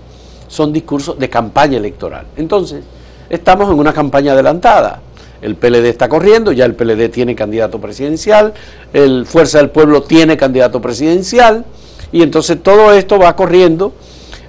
son 0.48 0.72
discursos 0.72 1.18
de 1.18 1.28
campaña 1.28 1.76
electoral. 1.78 2.26
Entonces, 2.36 2.84
estamos 3.28 3.70
en 3.70 3.78
una 3.78 3.92
campaña 3.92 4.32
adelantada. 4.32 5.00
El 5.42 5.56
PLD 5.56 5.86
está 5.86 6.08
corriendo, 6.08 6.52
ya 6.52 6.64
el 6.64 6.74
PLD 6.74 7.10
tiene 7.10 7.34
candidato 7.34 7.80
presidencial, 7.80 8.54
el 8.92 9.26
Fuerza 9.26 9.58
del 9.58 9.70
Pueblo 9.70 10.02
tiene 10.04 10.36
candidato 10.36 10.80
presidencial, 10.80 11.64
y 12.12 12.22
entonces 12.22 12.62
todo 12.62 12.92
esto 12.92 13.18
va 13.18 13.34
corriendo. 13.34 13.92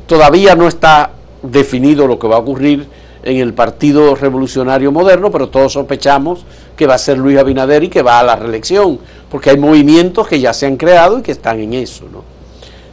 Todavía 0.06 0.56
no 0.56 0.68
está 0.68 1.10
definido 1.42 2.08
lo 2.08 2.20
que 2.20 2.28
va 2.28 2.36
a 2.36 2.40
ocurrir 2.40 2.88
en 3.24 3.38
el 3.38 3.54
Partido 3.54 4.16
Revolucionario 4.16 4.92
Moderno, 4.92 5.32
pero 5.32 5.50
todos 5.50 5.74
sospechamos 5.74 6.46
que 6.76 6.86
va 6.86 6.96
a 6.96 6.98
ser 6.98 7.18
Luis 7.18 7.38
Abinader 7.38 7.84
y 7.84 7.90
que 7.90 8.02
va 8.02 8.20
a 8.20 8.24
la 8.24 8.36
reelección, 8.36 9.00
porque 9.32 9.50
hay 9.50 9.58
movimientos 9.58 10.28
que 10.28 10.40
ya 10.40 10.54
se 10.54 10.68
han 10.68 10.78
creado 10.78 11.20
y 11.20 11.22
que 11.22 11.32
están 11.32 11.60
en 11.60 11.74
eso. 11.74 12.06
¿no? 12.12 12.24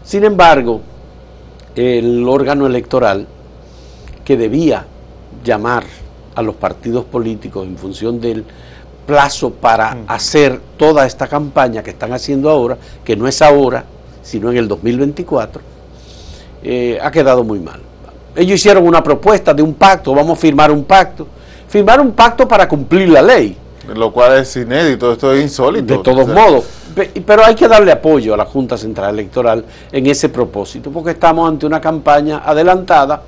Sin 0.04 0.24
embargo, 0.24 0.80
el 1.74 2.26
órgano 2.26 2.66
electoral 2.66 3.26
que 4.24 4.36
debía 4.36 4.86
llamar 5.44 5.84
a 6.40 6.42
los 6.42 6.56
partidos 6.56 7.04
políticos 7.04 7.66
en 7.66 7.76
función 7.76 8.20
del 8.20 8.44
plazo 9.06 9.50
para 9.50 9.98
hacer 10.06 10.60
toda 10.76 11.06
esta 11.06 11.26
campaña 11.26 11.82
que 11.82 11.90
están 11.90 12.12
haciendo 12.12 12.50
ahora, 12.50 12.76
que 13.04 13.16
no 13.16 13.28
es 13.28 13.40
ahora, 13.42 13.84
sino 14.22 14.50
en 14.50 14.56
el 14.56 14.68
2024, 14.68 15.62
eh, 16.62 16.98
ha 17.00 17.10
quedado 17.10 17.44
muy 17.44 17.60
mal. 17.60 17.80
Ellos 18.36 18.54
hicieron 18.54 18.86
una 18.86 19.02
propuesta 19.02 19.52
de 19.54 19.62
un 19.62 19.74
pacto, 19.74 20.14
vamos 20.14 20.38
a 20.38 20.40
firmar 20.40 20.70
un 20.70 20.84
pacto. 20.84 21.26
Firmar 21.68 22.00
un 22.00 22.12
pacto 22.12 22.48
para 22.48 22.68
cumplir 22.68 23.08
la 23.08 23.22
ley. 23.22 23.56
Lo 23.94 24.12
cual 24.12 24.38
es 24.38 24.56
inédito, 24.56 25.12
esto 25.12 25.32
es 25.32 25.42
insólito. 25.42 25.96
De 25.96 26.02
todos 26.02 26.28
modos, 26.28 26.64
pero 27.26 27.44
hay 27.44 27.54
que 27.54 27.66
darle 27.66 27.92
apoyo 27.92 28.34
a 28.34 28.36
la 28.36 28.44
Junta 28.44 28.76
Central 28.76 29.14
Electoral 29.14 29.64
en 29.90 30.06
ese 30.06 30.28
propósito, 30.28 30.90
porque 30.90 31.12
estamos 31.12 31.48
ante 31.48 31.66
una 31.66 31.80
campaña 31.80 32.42
adelantada 32.44 33.22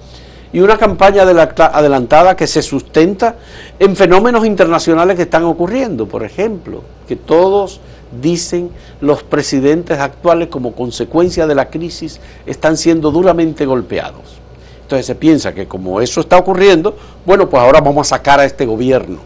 y 0.52 0.60
una 0.60 0.76
campaña 0.76 1.22
adelantada 1.22 2.36
que 2.36 2.46
se 2.46 2.62
sustenta 2.62 3.36
en 3.78 3.96
fenómenos 3.96 4.44
internacionales 4.44 5.16
que 5.16 5.22
están 5.22 5.44
ocurriendo. 5.44 6.06
Por 6.06 6.24
ejemplo, 6.24 6.82
que 7.08 7.16
todos 7.16 7.80
dicen 8.20 8.70
los 9.00 9.22
presidentes 9.22 9.98
actuales 9.98 10.48
como 10.48 10.72
consecuencia 10.72 11.46
de 11.46 11.54
la 11.54 11.70
crisis 11.70 12.20
están 12.44 12.76
siendo 12.76 13.10
duramente 13.10 13.64
golpeados. 13.64 14.42
Entonces 14.82 15.06
se 15.06 15.14
piensa 15.14 15.54
que 15.54 15.66
como 15.66 16.02
eso 16.02 16.20
está 16.20 16.36
ocurriendo, 16.36 16.96
bueno, 17.24 17.48
pues 17.48 17.62
ahora 17.62 17.80
vamos 17.80 18.06
a 18.08 18.16
sacar 18.16 18.40
a 18.40 18.44
este 18.44 18.66
gobierno. 18.66 19.18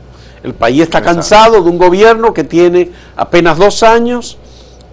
El 0.44 0.54
país 0.54 0.82
está 0.82 1.02
cansado 1.02 1.60
de 1.60 1.68
un 1.68 1.76
gobierno 1.76 2.32
que 2.32 2.44
tiene 2.44 2.92
apenas 3.16 3.58
dos 3.58 3.82
años 3.82 4.38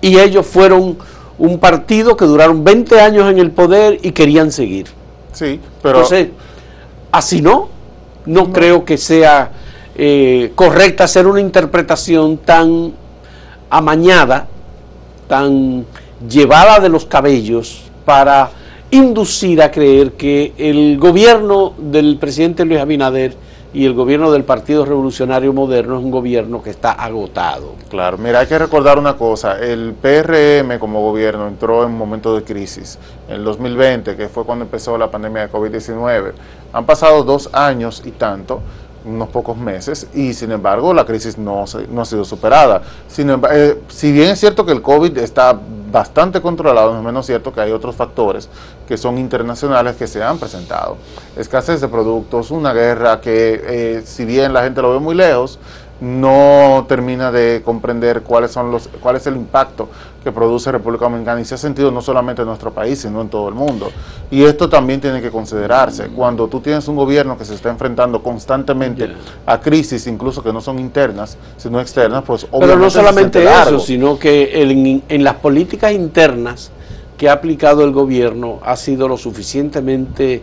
y 0.01 0.17
ellos 0.17 0.47
fueron 0.47 0.97
un 1.37 1.59
partido 1.59 2.17
que 2.17 2.25
duraron 2.25 2.63
20 2.63 2.99
años 2.99 3.29
en 3.29 3.37
el 3.37 3.51
poder 3.51 3.99
y 4.01 4.13
querían 4.13 4.51
seguir. 4.51 4.87
Sí, 5.33 5.59
pero... 5.81 5.99
Entonces, 5.99 6.29
así 7.11 7.41
no, 7.41 7.69
no, 8.25 8.51
creo 8.51 8.85
que 8.85 8.97
sea 8.97 9.51
eh, 9.95 10.51
correcta 10.55 11.03
hacer 11.03 11.27
una 11.27 11.41
interpretación 11.41 12.37
tan 12.37 12.93
amañada, 13.69 14.47
tan 15.27 15.85
llevada 16.27 16.79
de 16.79 16.89
los 16.89 17.05
cabellos 17.05 17.83
para 18.05 18.51
inducir 18.91 19.61
a 19.61 19.71
creer 19.71 20.13
que 20.13 20.53
el 20.57 20.97
gobierno 20.99 21.73
del 21.77 22.17
presidente 22.17 22.63
Luis 22.63 22.79
Abinader 22.79 23.35
y 23.73 23.85
el 23.85 23.93
gobierno 23.93 24.31
del 24.31 24.43
Partido 24.43 24.85
Revolucionario 24.85 25.51
Moderno 25.51 25.97
es 25.97 26.03
un 26.03 26.11
gobierno 26.11 26.61
que 26.61 26.69
está 26.69 26.91
agotado. 26.91 27.73
Claro, 27.89 28.17
mira, 28.17 28.39
hay 28.39 28.47
que 28.47 28.57
recordar 28.57 28.99
una 28.99 29.17
cosa, 29.17 29.59
el 29.59 29.93
PRM 29.99 30.77
como 30.79 31.01
gobierno 31.01 31.47
entró 31.47 31.83
en 31.83 31.89
un 31.89 31.97
momento 31.97 32.35
de 32.35 32.43
crisis, 32.43 32.99
en 33.27 33.35
el 33.35 33.43
2020, 33.43 34.15
que 34.15 34.29
fue 34.29 34.45
cuando 34.45 34.65
empezó 34.65 34.97
la 34.97 35.09
pandemia 35.09 35.47
de 35.47 35.51
COVID-19. 35.51 36.33
Han 36.71 36.85
pasado 36.85 37.23
dos 37.23 37.49
años 37.51 38.03
y 38.05 38.11
tanto, 38.11 38.61
unos 39.05 39.29
pocos 39.29 39.57
meses 39.57 40.07
y 40.13 40.33
sin 40.33 40.51
embargo 40.51 40.93
la 40.93 41.05
crisis 41.05 41.37
no, 41.37 41.65
no 41.89 42.01
ha 42.01 42.05
sido 42.05 42.23
superada. 42.23 42.81
Sin 43.07 43.29
eh, 43.51 43.79
si 43.89 44.11
bien 44.11 44.29
es 44.29 44.39
cierto 44.39 44.65
que 44.65 44.71
el 44.71 44.81
COVID 44.81 45.17
está 45.17 45.59
bastante 45.93 46.41
controlado, 46.41 46.97
es 46.97 47.03
menos 47.03 47.27
cierto 47.27 47.53
que 47.53 47.61
hay 47.61 47.71
otros 47.71 47.95
factores 47.95 48.49
que 48.87 48.97
son 48.97 49.19
internacionales 49.19 49.95
que 49.95 50.07
se 50.07 50.23
han 50.23 50.39
presentado. 50.39 50.97
Escasez 51.37 51.79
de 51.81 51.87
productos, 51.87 52.49
una 52.49 52.73
guerra 52.73 53.21
que 53.21 53.61
eh, 53.63 54.01
si 54.03 54.25
bien 54.25 54.53
la 54.53 54.63
gente 54.63 54.81
lo 54.81 54.91
ve 54.91 54.99
muy 54.99 55.13
lejos, 55.13 55.59
no 56.03 56.85
termina 56.89 57.31
de 57.31 57.61
comprender 57.63 58.23
cuáles 58.23 58.51
son 58.51 58.71
los, 58.71 58.89
cuál 58.99 59.15
es 59.15 59.25
el 59.25 59.37
impacto 59.37 59.87
que 60.21 60.33
produce 60.33 60.69
República 60.69 61.05
Dominicana 61.05 61.39
y 61.39 61.45
se 61.45 61.55
ha 61.55 61.57
sentido 61.57 61.91
no 61.91 62.01
solamente 62.01 62.41
en 62.41 62.49
nuestro 62.49 62.73
país, 62.73 62.99
sino 62.99 63.21
en 63.21 63.29
todo 63.29 63.47
el 63.47 63.55
mundo. 63.55 63.89
Y 64.29 64.43
esto 64.43 64.67
también 64.67 64.99
tiene 64.99 65.21
que 65.21 65.31
considerarse. 65.31 66.09
Cuando 66.09 66.49
tú 66.49 66.59
tienes 66.59 66.85
un 66.89 66.97
gobierno 66.97 67.37
que 67.37 67.45
se 67.45 67.55
está 67.55 67.69
enfrentando 67.69 68.21
constantemente 68.21 69.13
a 69.45 69.61
crisis, 69.61 70.05
incluso 70.07 70.43
que 70.43 70.51
no 70.51 70.59
son 70.59 70.77
internas, 70.77 71.37
sino 71.55 71.79
externas, 71.79 72.23
pues 72.25 72.47
obviamente... 72.51 72.67
Pero 72.67 72.79
no 72.79 72.89
solamente 72.89 73.43
eso, 73.45 73.79
sino 73.79 74.19
que 74.19 74.61
en, 74.61 75.03
en 75.07 75.23
las 75.23 75.35
políticas 75.35 75.93
internas 75.93 76.69
que 77.17 77.29
ha 77.29 77.33
aplicado 77.33 77.85
el 77.85 77.93
gobierno 77.93 78.59
ha 78.65 78.75
sido 78.75 79.07
lo 79.07 79.15
suficientemente 79.15 80.41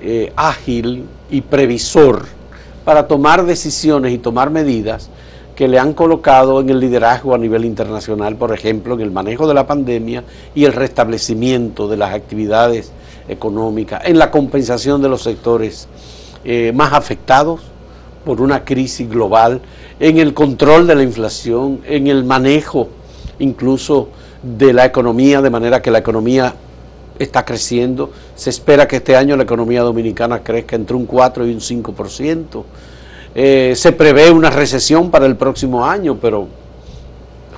eh, 0.00 0.32
ágil 0.34 1.06
y 1.30 1.42
previsor 1.42 2.24
para 2.84 3.08
tomar 3.08 3.44
decisiones 3.46 4.12
y 4.12 4.18
tomar 4.18 4.50
medidas 4.50 5.08
que 5.54 5.68
le 5.68 5.78
han 5.78 5.92
colocado 5.92 6.60
en 6.60 6.68
el 6.68 6.80
liderazgo 6.80 7.34
a 7.34 7.38
nivel 7.38 7.64
internacional, 7.64 8.36
por 8.36 8.52
ejemplo, 8.52 8.94
en 8.94 9.00
el 9.00 9.10
manejo 9.10 9.46
de 9.46 9.54
la 9.54 9.66
pandemia 9.66 10.24
y 10.54 10.64
el 10.64 10.72
restablecimiento 10.72 11.88
de 11.88 11.96
las 11.96 12.12
actividades 12.12 12.92
económicas, 13.28 14.02
en 14.04 14.18
la 14.18 14.30
compensación 14.30 15.00
de 15.00 15.08
los 15.08 15.22
sectores 15.22 15.88
eh, 16.44 16.72
más 16.74 16.92
afectados 16.92 17.60
por 18.24 18.40
una 18.40 18.64
crisis 18.64 19.08
global, 19.08 19.60
en 20.00 20.18
el 20.18 20.34
control 20.34 20.86
de 20.86 20.94
la 20.96 21.02
inflación, 21.02 21.80
en 21.86 22.08
el 22.08 22.24
manejo 22.24 22.88
incluso 23.38 24.08
de 24.42 24.72
la 24.72 24.84
economía, 24.84 25.40
de 25.40 25.50
manera 25.50 25.80
que 25.80 25.90
la 25.90 25.98
economía 25.98 26.54
está 27.18 27.44
creciendo. 27.44 28.10
Se 28.36 28.50
espera 28.50 28.88
que 28.88 28.96
este 28.96 29.16
año 29.16 29.36
la 29.36 29.44
economía 29.44 29.82
dominicana 29.82 30.42
crezca 30.42 30.76
entre 30.76 30.96
un 30.96 31.06
4 31.06 31.46
y 31.46 31.52
un 31.52 31.60
5%. 31.60 32.64
Eh, 33.34 33.74
se 33.76 33.92
prevé 33.92 34.30
una 34.30 34.50
recesión 34.50 35.10
para 35.10 35.26
el 35.26 35.36
próximo 35.36 35.84
año, 35.84 36.18
pero 36.20 36.46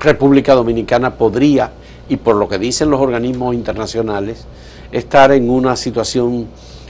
República 0.01 0.55
Dominicana 0.55 1.15
podría, 1.15 1.71
y 2.09 2.17
por 2.17 2.37
lo 2.37 2.49
que 2.49 2.59
dicen 2.59 2.91
los 2.91 3.01
organismos 3.01 3.55
internacionales, 3.55 4.45
estar 4.93 5.33
en 5.33 5.51
una 5.51 5.77
situación 5.77 6.47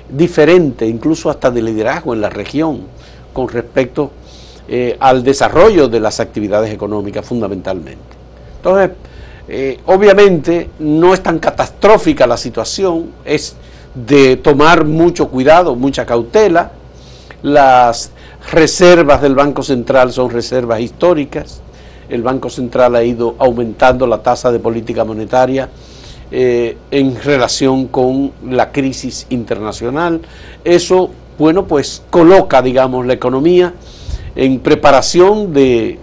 diferente, 0.08 0.86
incluso 0.86 1.30
hasta 1.30 1.50
de 1.50 1.62
liderazgo 1.62 2.14
en 2.14 2.20
la 2.20 2.30
región, 2.30 2.82
con 3.32 3.48
respecto 3.48 4.10
eh, 4.68 4.96
al 4.98 5.22
desarrollo 5.22 5.88
de 5.88 6.00
las 6.00 6.18
actividades 6.20 6.72
económicas 6.72 7.24
fundamentalmente. 7.24 8.02
Entonces, 8.56 8.90
eh, 9.48 9.78
obviamente 9.86 10.70
no 10.80 11.14
es 11.14 11.22
tan 11.22 11.38
catastrófica 11.38 12.26
la 12.26 12.36
situación, 12.36 13.12
es 13.24 13.54
de 13.96 14.36
tomar 14.36 14.84
mucho 14.84 15.28
cuidado, 15.28 15.74
mucha 15.74 16.04
cautela. 16.04 16.72
Las 17.42 18.10
reservas 18.52 19.22
del 19.22 19.34
Banco 19.34 19.62
Central 19.62 20.12
son 20.12 20.30
reservas 20.30 20.80
históricas. 20.80 21.62
El 22.08 22.22
Banco 22.22 22.50
Central 22.50 22.94
ha 22.94 23.02
ido 23.02 23.34
aumentando 23.38 24.06
la 24.06 24.22
tasa 24.22 24.52
de 24.52 24.58
política 24.58 25.04
monetaria 25.04 25.68
eh, 26.30 26.76
en 26.90 27.20
relación 27.20 27.88
con 27.88 28.32
la 28.44 28.70
crisis 28.70 29.26
internacional. 29.30 30.20
Eso, 30.62 31.10
bueno, 31.38 31.66
pues 31.66 32.02
coloca, 32.10 32.62
digamos, 32.62 33.06
la 33.06 33.14
economía 33.14 33.74
en 34.34 34.60
preparación 34.60 35.52
de 35.52 35.98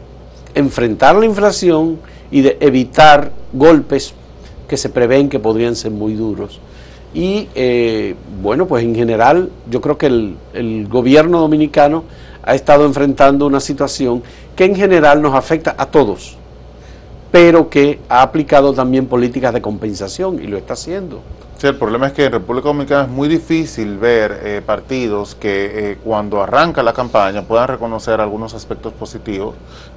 enfrentar 0.55 1.15
la 1.15 1.25
inflación 1.25 1.99
y 2.31 2.41
de 2.41 2.57
evitar 2.59 3.31
golpes 3.53 4.13
que 4.67 4.77
se 4.77 4.89
prevén 4.89 5.29
que 5.29 5.39
podrían 5.39 5.75
ser 5.75 5.91
muy 5.91 6.15
duros. 6.15 6.59
Y 7.13 7.47
eh, 7.53 8.15
bueno, 8.41 8.65
pues 8.65 8.83
en 8.83 8.95
general 8.95 9.49
yo 9.69 9.81
creo 9.81 9.97
que 9.97 10.07
el, 10.07 10.87
gobierno 10.89 11.39
dominicano 11.39 12.03
ha 12.43 12.55
estado 12.55 12.85
enfrentando 12.85 13.45
una 13.45 13.59
situación 13.59 14.23
que 14.55 14.65
en 14.65 14.75
general 14.75 15.21
nos 15.21 15.35
afecta 15.35 15.75
a 15.77 15.85
todos, 15.85 16.37
pero 17.31 17.69
que 17.69 17.99
ha 18.09 18.21
aplicado 18.21 18.73
también 18.73 19.05
políticas 19.05 19.53
de 19.53 19.61
compensación 19.61 20.43
y 20.43 20.47
lo 20.47 20.57
está 20.57 20.73
haciendo. 20.73 21.21
Sí, 21.57 21.67
el 21.67 21.75
problema 21.75 22.07
es 22.07 22.13
que 22.13 22.25
en 22.25 22.31
República 22.31 22.67
Dominicana 22.67 23.03
es 23.03 23.09
muy 23.09 23.27
difícil 23.27 23.97
ver 23.97 24.39
eh, 24.43 24.61
partidos 24.65 25.35
que 25.35 25.91
eh, 25.91 25.97
cuando 26.03 26.41
arranca 26.41 26.83
la 26.83 26.93
campaña 26.93 27.43
puedan 27.43 27.67
reconocer 27.67 28.19
algunos 28.19 28.53
aspectos 28.53 28.91
positivos 28.91 29.55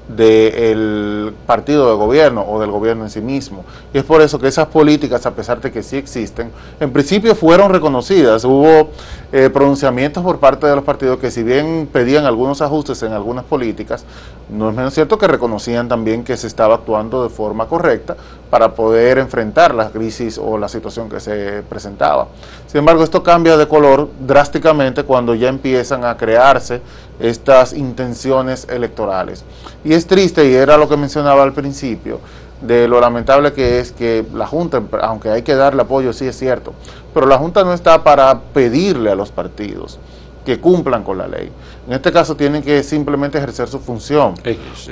del 0.09 1.35
partido 1.47 1.90
de 1.90 1.97
gobierno 1.97 2.45
o 2.49 2.61
del 2.61 2.71
gobierno 2.71 3.05
en 3.05 3.11
sí 3.11 3.21
mismo. 3.21 3.64
Y 3.92 3.99
es 3.99 4.05
por 4.05 4.21
eso 4.23 4.38
que 4.38 4.49
esas 4.49 4.69
políticas, 4.69 5.27
a 5.27 5.33
pesar 5.33 5.61
de 5.61 5.73
que 5.73 5.83
sí 5.83 5.97
existen, 5.97 6.51
en 6.79 6.92
principio 6.92 7.35
fueron 7.35 7.73
reconocidas. 7.73 8.45
Hubo 8.45 8.90
eh, 9.33 9.51
pronunciamientos 9.51 10.23
por 10.23 10.38
parte 10.38 10.66
de 10.66 10.77
los 10.77 10.85
partidos 10.85 11.19
que 11.19 11.31
si 11.31 11.42
bien 11.42 11.88
pedían 11.92 12.25
algunos 12.25 12.62
ajustes 12.62 13.03
en 13.03 13.12
algunas 13.12 13.45
políticas, 13.45 14.05
no 14.48 14.70
es 14.70 14.76
menos 14.76 14.94
cierto 14.94 15.18
que 15.18 15.26
reconocían 15.26 15.88
también 15.88 16.22
que 16.22 16.37
se 16.37 16.46
estaba 16.46 16.76
actuando 16.76 17.22
de 17.22 17.28
forma 17.28 17.66
correcta 17.66 18.16
para 18.48 18.74
poder 18.74 19.18
enfrentar 19.18 19.74
la 19.74 19.90
crisis 19.90 20.38
o 20.38 20.56
la 20.56 20.68
situación 20.68 21.09
que 21.09 21.18
se 21.18 21.62
presentaba. 21.68 22.28
Sin 22.66 22.78
embargo, 22.78 23.02
esto 23.02 23.22
cambia 23.22 23.56
de 23.56 23.66
color 23.66 24.09
drásticamente 24.20 25.02
cuando 25.02 25.35
ya 25.35 25.48
empiezan 25.48 26.04
a 26.04 26.16
crearse 26.16 26.80
estas 27.18 27.72
intenciones 27.72 28.68
electorales. 28.70 29.44
Y 29.85 29.94
es 29.94 30.06
triste, 30.06 30.48
y 30.48 30.54
era 30.54 30.76
lo 30.76 30.88
que 30.88 30.96
mencionaba 30.96 31.42
al 31.42 31.52
principio, 31.52 32.20
de 32.61 32.88
lo 32.88 33.00
lamentable 33.00 33.52
que 33.52 33.80
es 33.80 33.92
que 33.92 34.24
la 34.32 34.46
Junta, 34.46 34.82
aunque 35.02 35.28
hay 35.30 35.42
que 35.42 35.54
darle 35.54 35.82
apoyo, 35.82 36.12
sí 36.12 36.26
es 36.26 36.38
cierto, 36.38 36.72
pero 37.12 37.26
la 37.26 37.37
Junta 37.37 37.64
no 37.64 37.72
está 37.72 38.04
para 38.04 38.38
pedirle 38.54 39.11
a 39.11 39.14
los 39.14 39.30
partidos 39.30 39.98
que 40.46 40.61
cumplan 40.61 41.02
con 41.02 41.18
la 41.18 41.26
ley. 41.26 41.50
En 41.87 41.92
este 41.92 42.12
caso 42.12 42.37
tienen 42.37 42.62
que 42.62 42.82
simplemente 42.85 43.37
ejercer 43.37 43.66
su 43.68 43.80
función 43.80 44.35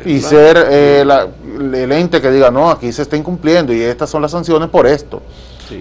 y 0.05 0.21
ser 0.21 0.67
eh, 0.69 1.01
el 1.03 1.93
ente 1.93 2.21
que 2.21 2.31
diga, 2.31 2.51
no, 2.51 2.69
aquí 2.69 2.93
se 2.93 3.03
está 3.03 3.17
incumpliendo 3.17 3.73
y 3.73 3.81
estas 3.81 4.11
son 4.11 4.21
las 4.21 4.33
sanciones 4.33 4.69
por 4.69 4.87
esto. 4.87 5.23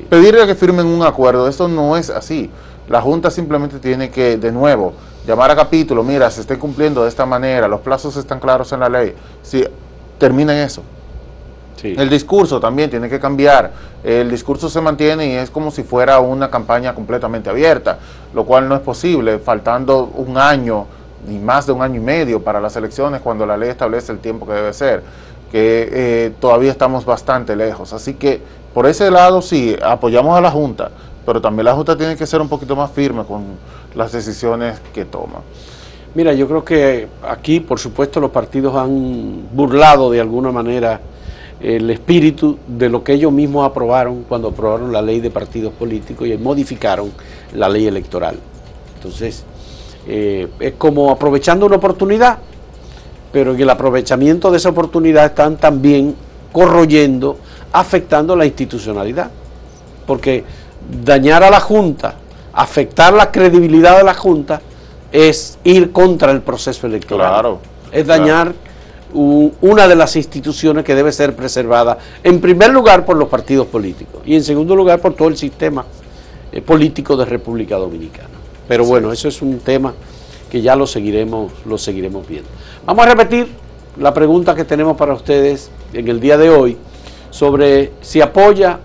Pedirle 0.09 0.45
que 0.45 0.55
firmen 0.55 0.86
un 0.86 1.03
acuerdo, 1.03 1.47
esto 1.49 1.67
no 1.67 1.97
es 1.97 2.09
así. 2.12 2.49
La 2.88 3.01
Junta 3.01 3.31
simplemente 3.31 3.79
tiene 3.79 4.12
que, 4.12 4.38
de 4.38 4.51
nuevo, 4.51 4.93
llamar 5.25 5.49
a 5.49 5.55
capítulo, 5.55 6.03
mira, 6.03 6.29
se 6.29 6.41
está 6.41 6.57
cumpliendo 6.57 7.03
de 7.03 7.09
esta 7.09 7.25
manera, 7.25 7.67
los 7.67 7.81
plazos 7.81 8.15
están 8.15 8.39
claros 8.39 8.71
en 8.73 8.79
la 8.79 8.89
ley. 8.89 9.15
Si 9.41 9.65
terminen 10.19 10.57
eso. 10.57 10.83
El 11.81 12.09
discurso 12.09 12.59
también 12.59 12.89
tiene 12.89 13.09
que 13.09 13.19
cambiar. 13.19 13.71
El 14.03 14.29
discurso 14.29 14.69
se 14.69 14.79
mantiene 14.81 15.27
y 15.27 15.31
es 15.31 15.49
como 15.49 15.71
si 15.71 15.83
fuera 15.83 16.19
una 16.19 16.49
campaña 16.49 16.93
completamente 16.93 17.49
abierta, 17.49 17.99
lo 18.33 18.45
cual 18.45 18.69
no 18.69 18.75
es 18.75 18.81
posible, 18.81 19.39
faltando 19.39 20.12
un 20.15 20.38
año 20.38 20.86
ni 21.27 21.39
más 21.39 21.65
de 21.65 21.71
un 21.71 21.81
año 21.81 22.01
y 22.01 22.03
medio 22.03 22.43
para 22.43 22.59
las 22.59 22.75
elecciones 22.75 23.21
cuando 23.21 23.45
la 23.45 23.57
ley 23.57 23.69
establece 23.69 24.12
el 24.12 24.19
tiempo 24.19 24.45
que 24.45 24.53
debe 24.53 24.73
ser, 24.73 25.03
que 25.51 25.89
eh, 25.91 26.33
todavía 26.39 26.71
estamos 26.71 27.05
bastante 27.05 27.55
lejos. 27.55 27.93
Así 27.93 28.15
que 28.15 28.41
por 28.73 28.88
ese 28.88 29.09
lado 29.12 29.41
sí, 29.41 29.75
apoyamos 29.81 30.38
a 30.38 30.41
la 30.41 30.51
Junta, 30.51 30.91
pero 31.25 31.41
también 31.41 31.65
la 31.65 31.73
Junta 31.73 31.95
tiene 31.95 32.15
que 32.15 32.25
ser 32.25 32.41
un 32.41 32.49
poquito 32.49 32.75
más 32.75 32.91
firme 32.91 33.23
con 33.23 33.43
las 33.95 34.12
decisiones 34.12 34.79
que 34.93 35.05
toma. 35.05 35.39
Mira, 36.15 36.33
yo 36.33 36.47
creo 36.47 36.63
que 36.63 37.07
aquí, 37.27 37.59
por 37.59 37.79
supuesto, 37.79 38.19
los 38.19 38.31
partidos 38.31 38.75
han 38.75 39.47
burlado 39.51 40.12
de 40.12 40.21
alguna 40.21 40.51
manera 40.51 40.99
el 41.63 41.89
espíritu 41.89 42.60
de 42.67 42.89
lo 42.89 43.04
que 43.04 43.13
ellos 43.13 43.32
mismos 43.32 43.65
aprobaron 43.65 44.26
cuando 44.28 44.49
aprobaron 44.49 44.91
la 44.91 45.02
ley 45.02 45.21
de 45.21 45.32
partidos 45.32 45.71
políticos 45.73 46.28
y 46.28 46.38
modificaron 46.38 47.12
la 47.54 47.69
ley 47.69 47.88
electoral. 47.88 48.36
Entonces, 48.95 49.45
eh, 50.06 50.49
es 50.60 50.73
como 50.73 51.10
aprovechando 51.10 51.65
una 51.65 51.78
oportunidad, 51.78 52.38
pero 53.32 53.54
en 53.54 53.62
el 53.62 53.69
aprovechamiento 53.69 54.52
de 54.52 54.58
esa 54.58 54.69
oportunidad 54.69 55.26
están 55.26 55.56
también 55.56 56.15
corroyendo, 56.52 57.38
afectando 57.71 58.36
la 58.36 58.45
institucionalidad. 58.45 59.32
Porque 60.06 60.43
dañar 61.04 61.43
a 61.43 61.49
la 61.49 61.62
Junta, 61.62 62.15
afectar 62.52 63.13
la 63.13 63.32
credibilidad 63.32 63.97
de 63.97 64.04
la 64.04 64.13
Junta, 64.13 64.62
es 65.13 65.58
ir 65.63 65.93
contra 65.93 66.32
el 66.32 66.41
proceso 66.41 66.88
electoral. 66.88 67.32
Claro. 67.32 67.60
Es 67.89 68.06
dañar 68.06 68.54
una 69.13 69.88
de 69.88 69.95
las 69.95 70.15
instituciones 70.15 70.84
que 70.84 70.95
debe 70.95 71.12
ser 71.12 71.36
preservada, 71.36 71.97
en 72.23 72.41
primer 72.41 72.71
lugar 72.71 73.06
por 73.06 73.17
los 73.17 73.30
partidos 73.30 73.67
políticos 73.67 74.21
y 74.26 74.36
en 74.36 74.43
segundo 74.43 74.76
lugar 74.76 74.99
por 74.99 75.13
todo 75.13 75.28
el 75.28 75.38
sistema 75.38 75.86
eh, 76.52 76.62
político 76.62 77.15
de 77.15 77.26
República 77.26 77.78
Dominicana. 77.78 78.30
Pero 78.67 78.86
bueno, 78.86 79.12
eso 79.12 79.28
es 79.28 79.41
un 79.41 79.60
tema 79.60 79.93
que 80.49 80.62
ya 80.62 80.76
lo 80.76 80.88
seguiremos, 80.88 81.52
lo 81.65 81.78
seguiremos 81.78 82.28
viendo. 82.28 82.49
Vamos 82.86 83.06
a 83.06 83.10
repetir 83.10 83.47
la 83.97 84.13
pregunta 84.13 84.56
que 84.56 84.65
tenemos 84.65 84.97
para 84.97 85.13
ustedes 85.13 85.69
en 85.93 86.08
el 86.08 86.19
día 86.19 86.38
de 86.38 86.49
hoy 86.49 86.78
sobre 87.30 87.91
si 88.02 88.21
apoya 88.21 88.80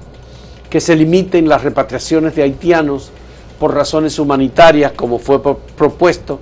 que 0.68 0.80
se 0.80 0.96
limiten 0.96 1.48
las 1.48 1.62
repatriaciones 1.62 2.34
de 2.34 2.42
haitianos 2.42 3.10
por 3.58 3.74
razones 3.74 4.18
humanitarias, 4.18 4.92
como 4.92 5.18
fue 5.18 5.40
propuesto 5.76 6.40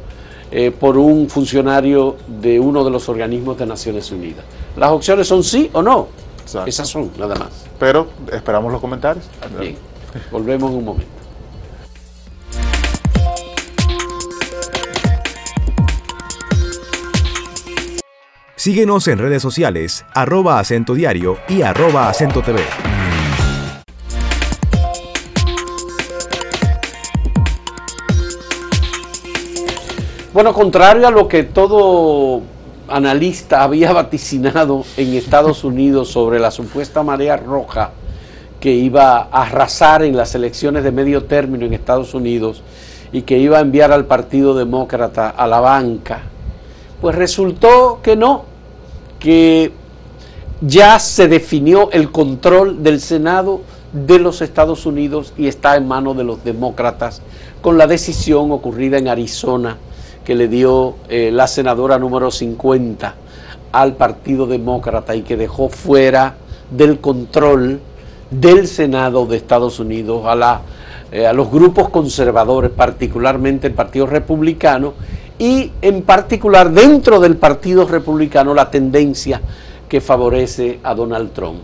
eh, 0.50 0.70
por 0.70 0.96
un 0.96 1.28
funcionario 1.28 2.16
de 2.26 2.60
uno 2.60 2.84
de 2.84 2.90
los 2.90 3.08
organismos 3.08 3.58
de 3.58 3.66
Naciones 3.66 4.10
Unidas. 4.10 4.44
Las 4.76 4.90
opciones 4.90 5.26
son 5.26 5.42
sí 5.42 5.70
o 5.72 5.82
no. 5.82 6.08
Esas 6.66 6.88
son, 6.88 7.10
nada 7.18 7.34
más. 7.34 7.64
Pero 7.78 8.08
esperamos 8.32 8.70
los 8.70 8.80
comentarios. 8.80 9.24
Bien, 9.58 9.76
volvemos 10.30 10.70
en 10.70 10.78
un 10.78 10.84
momento. 10.84 11.16
Síguenos 18.54 19.06
en 19.06 19.18
redes 19.18 19.42
sociales, 19.42 20.04
arroba 20.12 20.58
acento 20.58 20.94
diario 20.94 21.36
y 21.48 21.62
arroba 21.62 22.08
acento 22.08 22.42
TV. 22.42 22.60
Bueno, 30.36 30.52
contrario 30.52 31.08
a 31.08 31.10
lo 31.10 31.28
que 31.28 31.44
todo 31.44 32.42
analista 32.88 33.62
había 33.62 33.94
vaticinado 33.94 34.84
en 34.98 35.14
Estados 35.14 35.64
Unidos 35.64 36.08
sobre 36.10 36.38
la 36.38 36.50
supuesta 36.50 37.02
marea 37.02 37.38
roja 37.38 37.92
que 38.60 38.70
iba 38.70 39.16
a 39.16 39.44
arrasar 39.44 40.02
en 40.02 40.14
las 40.14 40.34
elecciones 40.34 40.84
de 40.84 40.92
medio 40.92 41.24
término 41.24 41.64
en 41.64 41.72
Estados 41.72 42.12
Unidos 42.12 42.62
y 43.12 43.22
que 43.22 43.38
iba 43.38 43.56
a 43.56 43.62
enviar 43.62 43.92
al 43.92 44.04
Partido 44.04 44.54
Demócrata 44.54 45.30
a 45.30 45.46
la 45.46 45.60
banca, 45.60 46.20
pues 47.00 47.16
resultó 47.16 48.00
que 48.02 48.14
no, 48.14 48.44
que 49.18 49.72
ya 50.60 50.98
se 50.98 51.28
definió 51.28 51.90
el 51.92 52.12
control 52.12 52.82
del 52.82 53.00
Senado 53.00 53.62
de 53.90 54.18
los 54.18 54.42
Estados 54.42 54.84
Unidos 54.84 55.32
y 55.38 55.46
está 55.46 55.76
en 55.76 55.88
manos 55.88 56.14
de 56.14 56.24
los 56.24 56.44
demócratas 56.44 57.22
con 57.62 57.78
la 57.78 57.86
decisión 57.86 58.52
ocurrida 58.52 58.98
en 58.98 59.08
Arizona 59.08 59.78
que 60.26 60.34
le 60.34 60.48
dio 60.48 60.96
eh, 61.08 61.30
la 61.32 61.46
senadora 61.46 62.00
número 62.00 62.32
50 62.32 63.14
al 63.70 63.94
Partido 63.94 64.48
Demócrata 64.48 65.14
y 65.14 65.22
que 65.22 65.36
dejó 65.36 65.68
fuera 65.68 66.34
del 66.68 66.98
control 66.98 67.78
del 68.28 68.66
Senado 68.66 69.26
de 69.26 69.36
Estados 69.36 69.78
Unidos 69.78 70.24
a, 70.26 70.34
la, 70.34 70.62
eh, 71.12 71.28
a 71.28 71.32
los 71.32 71.48
grupos 71.48 71.90
conservadores, 71.90 72.72
particularmente 72.72 73.68
el 73.68 73.74
Partido 73.74 74.06
Republicano, 74.06 74.94
y 75.38 75.70
en 75.80 76.02
particular 76.02 76.72
dentro 76.72 77.20
del 77.20 77.36
Partido 77.36 77.86
Republicano 77.86 78.52
la 78.52 78.68
tendencia 78.68 79.40
que 79.88 80.00
favorece 80.00 80.80
a 80.82 80.92
Donald 80.92 81.30
Trump 81.32 81.60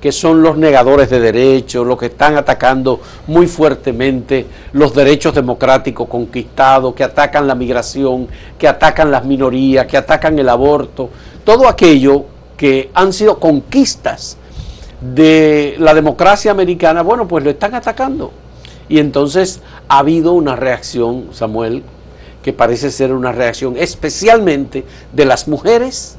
que 0.00 0.12
son 0.12 0.42
los 0.42 0.56
negadores 0.56 1.10
de 1.10 1.20
derechos, 1.20 1.86
los 1.86 1.98
que 1.98 2.06
están 2.06 2.36
atacando 2.36 3.00
muy 3.26 3.46
fuertemente 3.46 4.46
los 4.72 4.94
derechos 4.94 5.34
democráticos 5.34 6.08
conquistados, 6.08 6.94
que 6.94 7.04
atacan 7.04 7.46
la 7.46 7.54
migración, 7.54 8.28
que 8.58 8.68
atacan 8.68 9.10
las 9.10 9.24
minorías, 9.24 9.86
que 9.86 9.96
atacan 9.96 10.38
el 10.38 10.48
aborto, 10.48 11.10
todo 11.44 11.68
aquello 11.68 12.24
que 12.56 12.90
han 12.94 13.12
sido 13.12 13.38
conquistas 13.38 14.36
de 15.00 15.76
la 15.78 15.94
democracia 15.94 16.50
americana, 16.50 17.02
bueno, 17.02 17.28
pues 17.28 17.44
lo 17.44 17.50
están 17.50 17.74
atacando. 17.74 18.32
Y 18.88 18.98
entonces 18.98 19.60
ha 19.88 19.98
habido 19.98 20.32
una 20.32 20.56
reacción, 20.56 21.28
Samuel, 21.32 21.82
que 22.42 22.52
parece 22.52 22.90
ser 22.90 23.12
una 23.12 23.32
reacción 23.32 23.76
especialmente 23.76 24.84
de 25.12 25.24
las 25.24 25.48
mujeres, 25.48 26.16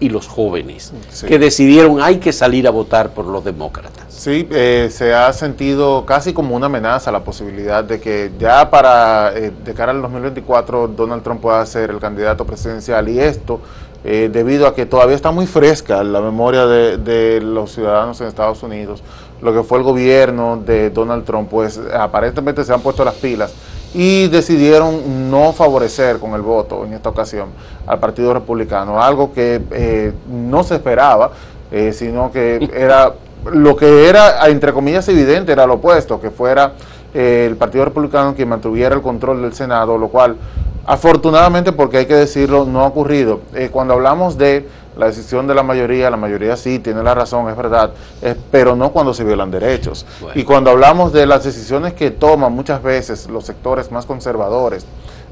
y 0.00 0.08
los 0.08 0.26
jóvenes 0.26 0.92
que 1.26 1.38
decidieron 1.38 2.00
hay 2.02 2.18
que 2.18 2.32
salir 2.32 2.66
a 2.66 2.70
votar 2.70 3.10
por 3.10 3.26
los 3.26 3.44
demócratas. 3.44 4.04
Sí, 4.08 4.48
eh, 4.50 4.88
se 4.90 5.14
ha 5.14 5.32
sentido 5.32 6.04
casi 6.06 6.32
como 6.32 6.56
una 6.56 6.66
amenaza 6.66 7.12
la 7.12 7.20
posibilidad 7.22 7.84
de 7.84 8.00
que 8.00 8.32
ya 8.38 8.68
para 8.70 9.32
eh, 9.36 9.52
de 9.64 9.74
cara 9.74 9.92
al 9.92 10.02
2024 10.02 10.88
Donald 10.88 11.22
Trump 11.22 11.40
pueda 11.40 11.64
ser 11.66 11.90
el 11.90 12.00
candidato 12.00 12.44
presidencial 12.44 13.08
y 13.08 13.20
esto 13.20 13.60
eh, 14.02 14.30
debido 14.32 14.66
a 14.66 14.74
que 14.74 14.86
todavía 14.86 15.14
está 15.14 15.30
muy 15.30 15.46
fresca 15.46 16.02
la 16.02 16.22
memoria 16.22 16.66
de, 16.66 16.96
de, 16.96 17.40
los 17.42 17.72
ciudadanos 17.72 18.18
en 18.22 18.28
Estados 18.28 18.62
Unidos, 18.62 19.02
lo 19.42 19.52
que 19.52 19.62
fue 19.62 19.76
el 19.76 19.84
gobierno 19.84 20.56
de 20.56 20.88
Donald 20.88 21.24
Trump, 21.24 21.50
pues 21.50 21.78
aparentemente 21.92 22.64
se 22.64 22.72
han 22.72 22.80
puesto 22.80 23.04
las 23.04 23.14
pilas 23.14 23.52
y 23.94 24.28
decidieron 24.28 25.30
no 25.30 25.52
favorecer 25.52 26.18
con 26.18 26.32
el 26.34 26.42
voto 26.42 26.84
en 26.84 26.92
esta 26.92 27.08
ocasión 27.08 27.48
al 27.86 27.98
Partido 27.98 28.32
Republicano, 28.32 29.02
algo 29.02 29.32
que 29.32 29.60
eh, 29.70 30.12
no 30.28 30.62
se 30.62 30.76
esperaba, 30.76 31.32
eh, 31.72 31.92
sino 31.92 32.30
que 32.30 32.70
era 32.74 33.14
lo 33.46 33.74
que 33.74 34.08
era, 34.08 34.46
entre 34.48 34.72
comillas, 34.72 35.08
evidente 35.08 35.52
era 35.52 35.66
lo 35.66 35.74
opuesto, 35.74 36.20
que 36.20 36.30
fuera 36.30 36.72
eh, 37.14 37.46
el 37.48 37.56
Partido 37.56 37.84
Republicano 37.84 38.34
quien 38.34 38.48
mantuviera 38.48 38.94
el 38.94 39.02
control 39.02 39.42
del 39.42 39.54
Senado, 39.54 39.98
lo 39.98 40.08
cual 40.08 40.36
afortunadamente, 40.86 41.72
porque 41.72 41.98
hay 41.98 42.06
que 42.06 42.14
decirlo, 42.14 42.64
no 42.64 42.80
ha 42.80 42.86
ocurrido. 42.86 43.40
Eh, 43.54 43.68
cuando 43.70 43.94
hablamos 43.94 44.36
de 44.38 44.68
la 45.00 45.06
decisión 45.06 45.46
de 45.46 45.54
la 45.54 45.62
mayoría, 45.62 46.10
la 46.10 46.18
mayoría 46.18 46.58
sí 46.58 46.78
tiene 46.78 47.02
la 47.02 47.14
razón, 47.14 47.48
es 47.48 47.56
verdad, 47.56 47.90
pero 48.50 48.76
no 48.76 48.92
cuando 48.92 49.14
se 49.14 49.24
violan 49.24 49.50
derechos. 49.50 50.04
Y 50.34 50.44
cuando 50.44 50.70
hablamos 50.70 51.10
de 51.14 51.26
las 51.26 51.42
decisiones 51.42 51.94
que 51.94 52.10
toman 52.10 52.52
muchas 52.52 52.82
veces 52.82 53.26
los 53.30 53.46
sectores 53.46 53.90
más 53.90 54.04
conservadores, 54.04 54.84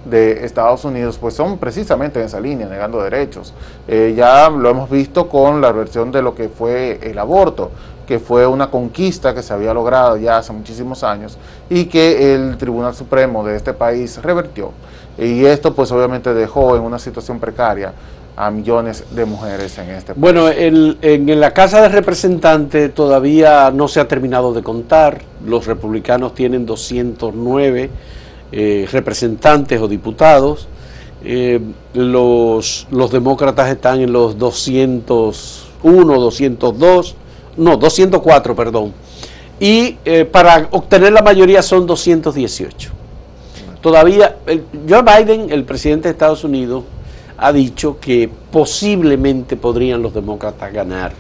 de 0.04 0.46
Estados 0.46 0.85
Unidos, 0.85 1.18
pues 1.20 1.35
son 1.35 1.59
precisamente 1.59 2.18
en 2.20 2.26
esa 2.26 2.40
línea, 2.40 2.66
negando 2.66 3.02
derechos. 3.02 3.52
Eh, 3.87 4.14
ya 4.16 4.48
lo 4.48 4.70
hemos 4.70 4.88
visto 4.88 5.28
con 5.28 5.61
la 5.61 5.70
versión 5.72 6.11
de 6.12 6.22
lo 6.22 6.35
que 6.35 6.48
fue 6.48 6.98
el 7.02 7.18
aborto, 7.18 7.70
que 8.07 8.18
fue 8.18 8.46
una 8.46 8.70
conquista 8.70 9.35
que 9.35 9.42
se 9.42 9.52
había 9.52 9.74
logrado 9.74 10.16
ya 10.16 10.38
hace 10.38 10.52
muchísimos 10.52 11.04
años 11.04 11.37
y 11.68 11.87
que 11.87 12.35
el 12.35 12.57
Tribunal 12.57 12.94
Supremo 12.94 13.44
de 13.44 13.57
este 13.57 13.74
país 13.74 14.22
revertió. 14.22 14.70
Y 15.18 15.44
esto 15.44 15.74
pues 15.74 15.90
obviamente 15.92 16.33
dejó 16.33 16.76
en 16.76 16.83
una 16.83 16.98
situación 16.98 17.38
precaria 17.38 17.92
a 18.40 18.53
millones 18.53 19.05
de 19.11 19.24
mujeres 19.24 19.77
en 19.79 19.90
este 19.90 20.14
país. 20.14 20.20
Bueno, 20.20 20.48
en 20.48 21.40
la 21.40 21.53
Casa 21.53 21.83
de 21.83 21.88
Representantes 21.88 22.94
todavía 22.94 23.72
no 23.72 23.88
se 23.88 23.98
ha 23.98 24.07
terminado 24.07 24.55
de 24.55 24.62
contar, 24.62 25.22
los 25.44 25.66
republicanos 25.66 26.35
tienen 26.37 26.64
209 26.64 27.90
eh, 28.53 28.88
representantes 28.92 29.81
o 29.81 29.88
diputados. 29.88 30.68
Eh, 31.24 31.61
los, 31.94 32.87
los 32.92 33.11
demócratas 33.11 33.68
están 33.70 34.01
en 34.01 34.12
los 34.12 34.38
201, 34.38 36.20
202, 36.20 37.16
no, 37.57 37.77
204, 37.77 38.55
perdón. 38.55 38.92
Y 39.59 39.96
eh, 40.05 40.24
para 40.24 40.68
obtener 40.70 41.12
la 41.12 41.22
mayoría 41.22 41.61
son 41.61 41.88
218. 41.88 42.90
Todavía, 43.81 44.37
Joe 44.88 45.03
Biden, 45.03 45.51
el 45.51 45.64
presidente 45.64 46.07
de 46.07 46.12
Estados 46.12 46.44
Unidos, 46.44 46.85
ha 47.38 47.53
dicho 47.53 47.98
que 48.01 48.29
posiblemente 48.51 49.57
podrían 49.57 50.03
los 50.03 50.12
demócratas 50.12 50.72
ganar. 50.72 51.12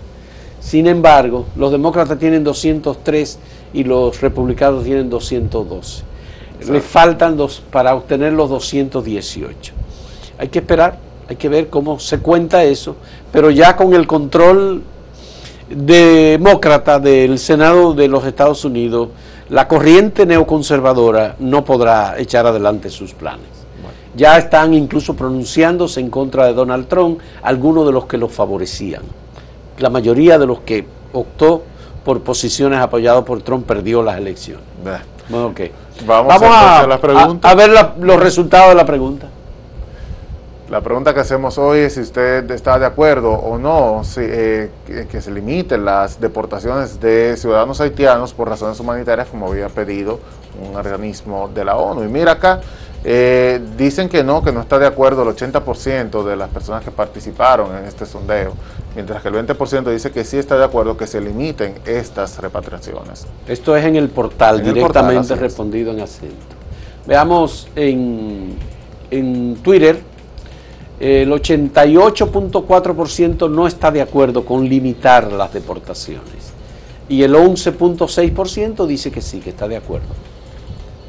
Sin 0.60 0.86
embargo, 0.86 1.46
los 1.56 1.70
demócratas 1.70 2.18
tienen 2.18 2.44
203 2.44 3.38
y 3.72 3.84
los 3.84 4.20
republicanos 4.20 4.84
tienen 4.84 5.08
212 5.08 6.08
le 6.66 6.80
faltan 6.80 7.36
dos 7.36 7.62
para 7.70 7.94
obtener 7.94 8.32
los 8.32 8.50
218. 8.50 9.72
Hay 10.38 10.48
que 10.48 10.58
esperar, 10.58 10.98
hay 11.28 11.36
que 11.36 11.48
ver 11.48 11.68
cómo 11.68 11.98
se 11.98 12.18
cuenta 12.18 12.64
eso, 12.64 12.96
pero 13.32 13.50
ya 13.50 13.76
con 13.76 13.94
el 13.94 14.06
control 14.06 14.82
demócrata 15.68 16.98
del 16.98 17.38
Senado 17.38 17.94
de 17.94 18.08
los 18.08 18.24
Estados 18.24 18.64
Unidos, 18.64 19.10
la 19.50 19.68
corriente 19.68 20.26
neoconservadora 20.26 21.36
no 21.38 21.64
podrá 21.64 22.18
echar 22.18 22.46
adelante 22.46 22.90
sus 22.90 23.14
planes. 23.14 23.57
Ya 24.18 24.36
están 24.36 24.74
incluso 24.74 25.14
pronunciándose 25.14 26.00
en 26.00 26.10
contra 26.10 26.46
de 26.46 26.52
Donald 26.52 26.88
Trump 26.88 27.20
algunos 27.40 27.86
de 27.86 27.92
los 27.92 28.06
que 28.06 28.18
lo 28.18 28.28
favorecían. 28.28 29.02
La 29.78 29.90
mayoría 29.90 30.38
de 30.38 30.46
los 30.46 30.58
que 30.60 30.84
optó 31.12 31.62
por 32.04 32.20
posiciones 32.22 32.80
apoyadas 32.80 33.22
por 33.22 33.42
Trump 33.42 33.64
perdió 33.64 34.02
las 34.02 34.18
elecciones. 34.18 34.64
Bueno, 35.28 35.46
okay. 35.46 35.70
Vamos, 36.04 36.34
a, 36.42 36.80
a, 36.82 37.54
ver 37.54 37.70
los 38.00 38.20
resultados 38.20 38.70
de 38.70 38.74
la 38.74 38.84
pregunta. 38.84 39.28
La 40.68 40.80
pregunta 40.80 41.14
que 41.14 41.20
hacemos 41.20 41.56
hoy 41.56 41.78
es 41.78 41.94
si 41.94 42.00
usted 42.00 42.50
está 42.50 42.78
de 42.78 42.86
acuerdo 42.86 43.30
o 43.30 43.56
no 43.56 44.02
si, 44.04 44.20
eh, 44.22 44.70
que, 45.10 45.20
se 45.20 45.30
limiten 45.30 45.84
las 45.84 46.20
deportaciones 46.20 47.00
de 47.00 47.38
ciudadanos 47.38 47.80
haitianos 47.80 48.34
por 48.34 48.50
razones 48.50 48.78
humanitarias 48.78 49.28
como 49.28 49.46
había 49.46 49.68
pedido 49.68 50.20
un 50.60 50.76
organismo 50.76 51.48
de 51.54 51.64
la 51.64 51.76
ONU. 51.76 52.04
Y 52.04 52.08
mira 52.08 52.32
acá, 52.32 52.60
eh, 53.04 53.60
dicen 53.76 54.08
que 54.08 54.24
no, 54.24 54.42
que 54.42 54.50
no 54.50 54.60
está 54.60 54.78
de 54.78 54.86
acuerdo 54.86 55.22
el 55.22 55.28
80% 55.28 56.24
de 56.24 56.36
las 56.36 56.50
personas 56.50 56.84
que 56.84 56.90
participaron 56.90 57.76
en 57.76 57.84
este 57.84 58.06
sondeo, 58.06 58.54
mientras 58.94 59.22
que 59.22 59.28
el 59.28 59.34
20% 59.34 59.90
dice 59.90 60.10
que 60.10 60.24
sí 60.24 60.36
está 60.36 60.58
de 60.58 60.64
acuerdo 60.64 60.96
que 60.96 61.06
se 61.06 61.20
limiten 61.20 61.74
estas 61.86 62.38
repatriaciones. 62.38 63.26
Esto 63.46 63.76
es 63.76 63.84
en 63.84 63.96
el 63.96 64.08
portal, 64.08 64.62
directamente 64.62 65.36
respondido 65.36 65.92
en 65.92 66.00
acento. 66.00 66.56
Veamos 67.06 67.68
en, 67.76 68.56
en 69.10 69.56
Twitter, 69.62 70.00
el 71.00 71.30
88.4% 71.30 73.48
no 73.48 73.68
está 73.68 73.92
de 73.92 74.02
acuerdo 74.02 74.44
con 74.44 74.68
limitar 74.68 75.32
las 75.32 75.52
deportaciones 75.52 76.48
y 77.08 77.22
el 77.22 77.34
11.6% 77.34 78.86
dice 78.86 79.10
que 79.10 79.22
sí, 79.22 79.40
que 79.40 79.50
está 79.50 79.68
de 79.68 79.76
acuerdo. 79.76 80.08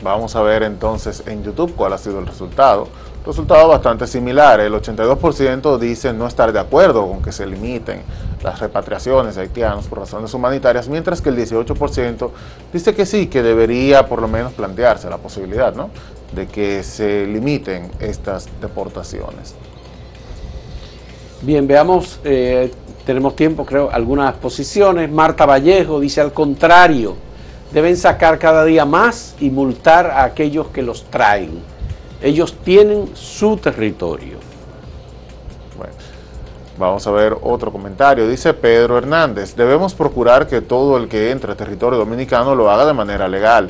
Vamos 0.02 0.36
a 0.36 0.42
ver 0.42 0.64
entonces 0.64 1.24
en 1.28 1.44
YouTube 1.44 1.74
cuál 1.76 1.94
ha 1.94 1.98
sido 1.98 2.20
el 2.20 2.28
resultado. 2.28 2.88
Resultado 3.26 3.68
bastante 3.68 4.08
similar. 4.08 4.62
El 4.62 4.74
82% 4.74 5.78
dice 5.78 6.14
no 6.14 6.26
estar 6.26 6.54
de 6.54 6.60
acuerdo 6.60 7.06
con 7.06 7.22
que 7.22 7.34
se 7.34 7.46
limiten 7.46 8.02
las 8.42 8.60
repatriaciones 8.60 9.36
de 9.36 9.42
haitianos 9.42 9.88
por 9.88 10.00
razones 10.00 10.34
humanitarias, 10.34 10.88
mientras 10.88 11.22
que 11.22 11.30
el 11.30 11.38
18% 11.38 12.30
dice 12.72 12.96
que 12.96 13.06
sí, 13.06 13.28
que 13.28 13.44
debería 13.44 14.08
por 14.08 14.22
lo 14.22 14.30
menos 14.30 14.54
plantearse 14.54 15.10
la 15.10 15.18
posibilidad 15.18 15.76
¿no? 15.76 15.90
de 16.32 16.48
que 16.48 16.82
se 16.84 17.28
limiten 17.28 17.92
estas 18.00 18.48
deportaciones. 18.62 19.56
Bien, 21.42 21.68
veamos, 21.68 22.22
eh, 22.24 22.72
tenemos 23.06 23.36
tiempo, 23.36 23.66
creo, 23.66 23.90
algunas 23.92 24.34
posiciones. 24.36 25.12
Marta 25.12 25.46
Vallejo 25.46 26.00
dice 26.00 26.22
al 26.22 26.32
contrario 26.32 27.29
deben 27.72 27.96
sacar 27.98 28.40
cada 28.40 28.66
día 28.66 28.86
más 28.86 29.36
y 29.40 29.50
multar 29.50 30.08
a 30.08 30.24
aquellos 30.24 30.68
que 30.68 30.82
los 30.82 31.04
traen. 31.06 31.62
Ellos 32.22 32.56
tienen 32.64 33.10
su 33.14 33.58
territorio. 33.58 34.38
Bueno, 35.78 35.94
vamos 36.78 37.08
a 37.08 37.12
ver 37.12 37.38
otro 37.42 37.72
comentario. 37.72 38.28
Dice 38.28 38.54
Pedro 38.54 38.98
Hernández, 38.98 39.56
debemos 39.56 39.94
procurar 39.94 40.48
que 40.48 40.62
todo 40.62 40.98
el 40.98 41.08
que 41.08 41.32
entre 41.32 41.54
a 41.54 41.56
territorio 41.56 41.98
dominicano 41.98 42.56
lo 42.56 42.70
haga 42.70 42.86
de 42.86 42.94
manera 42.94 43.28
legal 43.28 43.70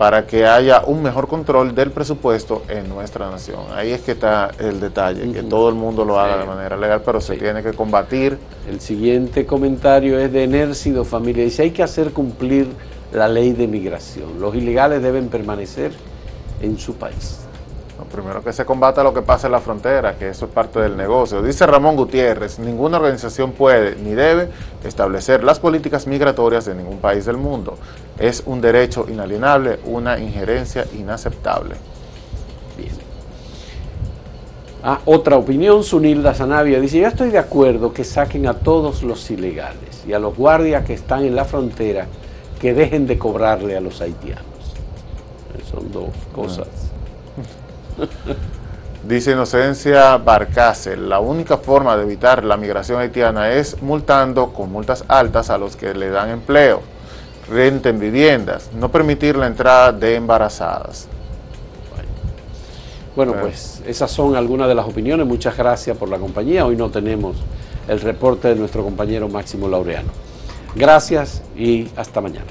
para 0.00 0.26
que 0.26 0.46
haya 0.46 0.82
un 0.86 1.02
mejor 1.02 1.28
control 1.28 1.74
del 1.74 1.90
presupuesto 1.90 2.62
en 2.68 2.88
nuestra 2.88 3.30
nación. 3.30 3.58
Ahí 3.74 3.92
es 3.92 4.00
que 4.00 4.12
está 4.12 4.50
el 4.58 4.80
detalle, 4.80 5.30
que 5.30 5.42
todo 5.42 5.68
el 5.68 5.74
mundo 5.74 6.06
lo 6.06 6.18
haga 6.18 6.38
de 6.38 6.46
manera 6.46 6.78
legal, 6.78 7.02
pero 7.04 7.20
se 7.20 7.36
tiene 7.36 7.62
que 7.62 7.74
combatir. 7.74 8.38
El 8.66 8.80
siguiente 8.80 9.44
comentario 9.44 10.18
es 10.18 10.32
de 10.32 10.44
Enércido 10.44 11.04
Familia. 11.04 11.44
Dice, 11.44 11.64
hay 11.64 11.72
que 11.72 11.82
hacer 11.82 12.12
cumplir 12.12 12.68
la 13.12 13.28
ley 13.28 13.52
de 13.52 13.66
migración. 13.66 14.40
Los 14.40 14.54
ilegales 14.54 15.02
deben 15.02 15.28
permanecer 15.28 15.92
en 16.60 16.78
su 16.78 16.94
país. 16.94 17.40
Lo 17.98 18.06
primero 18.06 18.42
que 18.42 18.52
se 18.54 18.64
combata 18.64 19.02
lo 19.02 19.12
que 19.12 19.20
pasa 19.20 19.46
en 19.46 19.52
la 19.52 19.60
frontera, 19.60 20.16
que 20.16 20.30
eso 20.30 20.46
es 20.46 20.50
parte 20.50 20.80
del 20.80 20.96
negocio. 20.96 21.42
Dice 21.42 21.66
Ramón 21.66 21.96
Gutiérrez, 21.96 22.58
ninguna 22.58 22.96
organización 22.96 23.52
puede 23.52 23.96
ni 23.96 24.14
debe 24.14 24.48
establecer 24.84 25.44
las 25.44 25.60
políticas 25.60 26.06
migratorias 26.06 26.64
de 26.64 26.74
ningún 26.74 26.98
país 26.98 27.26
del 27.26 27.36
mundo. 27.36 27.76
Es 28.18 28.42
un 28.46 28.62
derecho 28.62 29.04
inalienable, 29.06 29.80
una 29.84 30.18
injerencia 30.18 30.86
inaceptable. 30.98 31.74
Bien. 32.78 33.10
Ah, 34.82 35.00
otra 35.04 35.36
opinión, 35.36 35.84
Sunilda 35.84 36.32
Sanavia 36.32 36.80
dice, 36.80 37.00
yo 37.00 37.06
estoy 37.06 37.28
de 37.28 37.38
acuerdo 37.38 37.92
que 37.92 38.02
saquen 38.02 38.46
a 38.46 38.54
todos 38.54 39.02
los 39.02 39.30
ilegales 39.30 40.04
y 40.08 40.14
a 40.14 40.18
los 40.18 40.34
guardias 40.34 40.86
que 40.86 40.94
están 40.94 41.26
en 41.26 41.36
la 41.36 41.44
frontera 41.44 42.06
que 42.60 42.74
dejen 42.74 43.06
de 43.06 43.18
cobrarle 43.18 43.76
a 43.76 43.80
los 43.80 44.00
haitianos. 44.00 44.44
Son 45.70 45.90
dos 45.90 46.10
cosas. 46.34 46.68
Dice 49.08 49.32
Inocencia 49.32 50.18
Barcácel, 50.18 51.08
la 51.08 51.20
única 51.20 51.56
forma 51.56 51.96
de 51.96 52.02
evitar 52.02 52.44
la 52.44 52.58
migración 52.58 53.00
haitiana 53.00 53.50
es 53.50 53.80
multando 53.80 54.52
con 54.52 54.70
multas 54.70 55.04
altas 55.08 55.48
a 55.48 55.56
los 55.56 55.74
que 55.74 55.94
le 55.94 56.10
dan 56.10 56.28
empleo, 56.28 56.82
renten 57.48 57.98
viviendas, 57.98 58.70
no 58.74 58.90
permitir 58.90 59.36
la 59.36 59.46
entrada 59.46 59.92
de 59.92 60.16
embarazadas. 60.16 61.08
Bueno, 63.16 63.34
pues 63.40 63.82
esas 63.86 64.10
son 64.10 64.36
algunas 64.36 64.68
de 64.68 64.74
las 64.74 64.86
opiniones. 64.86 65.26
Muchas 65.26 65.56
gracias 65.56 65.96
por 65.96 66.08
la 66.08 66.18
compañía. 66.18 66.64
Hoy 66.64 66.76
no 66.76 66.90
tenemos 66.90 67.36
el 67.88 68.00
reporte 68.00 68.48
de 68.48 68.54
nuestro 68.54 68.84
compañero 68.84 69.28
Máximo 69.28 69.66
Laureano. 69.66 70.29
Gracias 70.74 71.42
y 71.56 71.88
hasta 71.96 72.20
mañana. 72.20 72.46